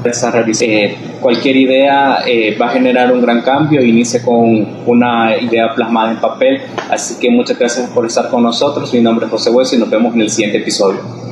Eh, 0.62 0.96
cualquier 1.20 1.58
idea 1.58 2.20
eh, 2.26 2.56
va 2.60 2.68
a 2.68 2.70
generar 2.70 3.12
un 3.12 3.22
gran 3.22 3.42
cambio, 3.42 3.84
inicie 3.84 4.22
con 4.22 4.68
una 4.86 5.38
idea 5.38 5.74
plasmada 5.76 6.12
en 6.12 6.18
papel. 6.18 6.62
Así 6.90 7.20
que 7.20 7.30
muchas 7.30 7.60
gracias 7.60 7.90
por 7.90 8.06
estar 8.06 8.30
con 8.30 8.44
nosotros. 8.44 8.94
Mi 8.94 9.02
nombre 9.02 9.26
es 9.26 9.32
José 9.32 9.50
Hueso 9.50 9.76
y 9.76 9.80
nos 9.80 9.90
vemos 9.90 10.14
en 10.16 10.22
el 10.22 10.30
siguiente 10.30 10.60
episodio. 10.60 11.27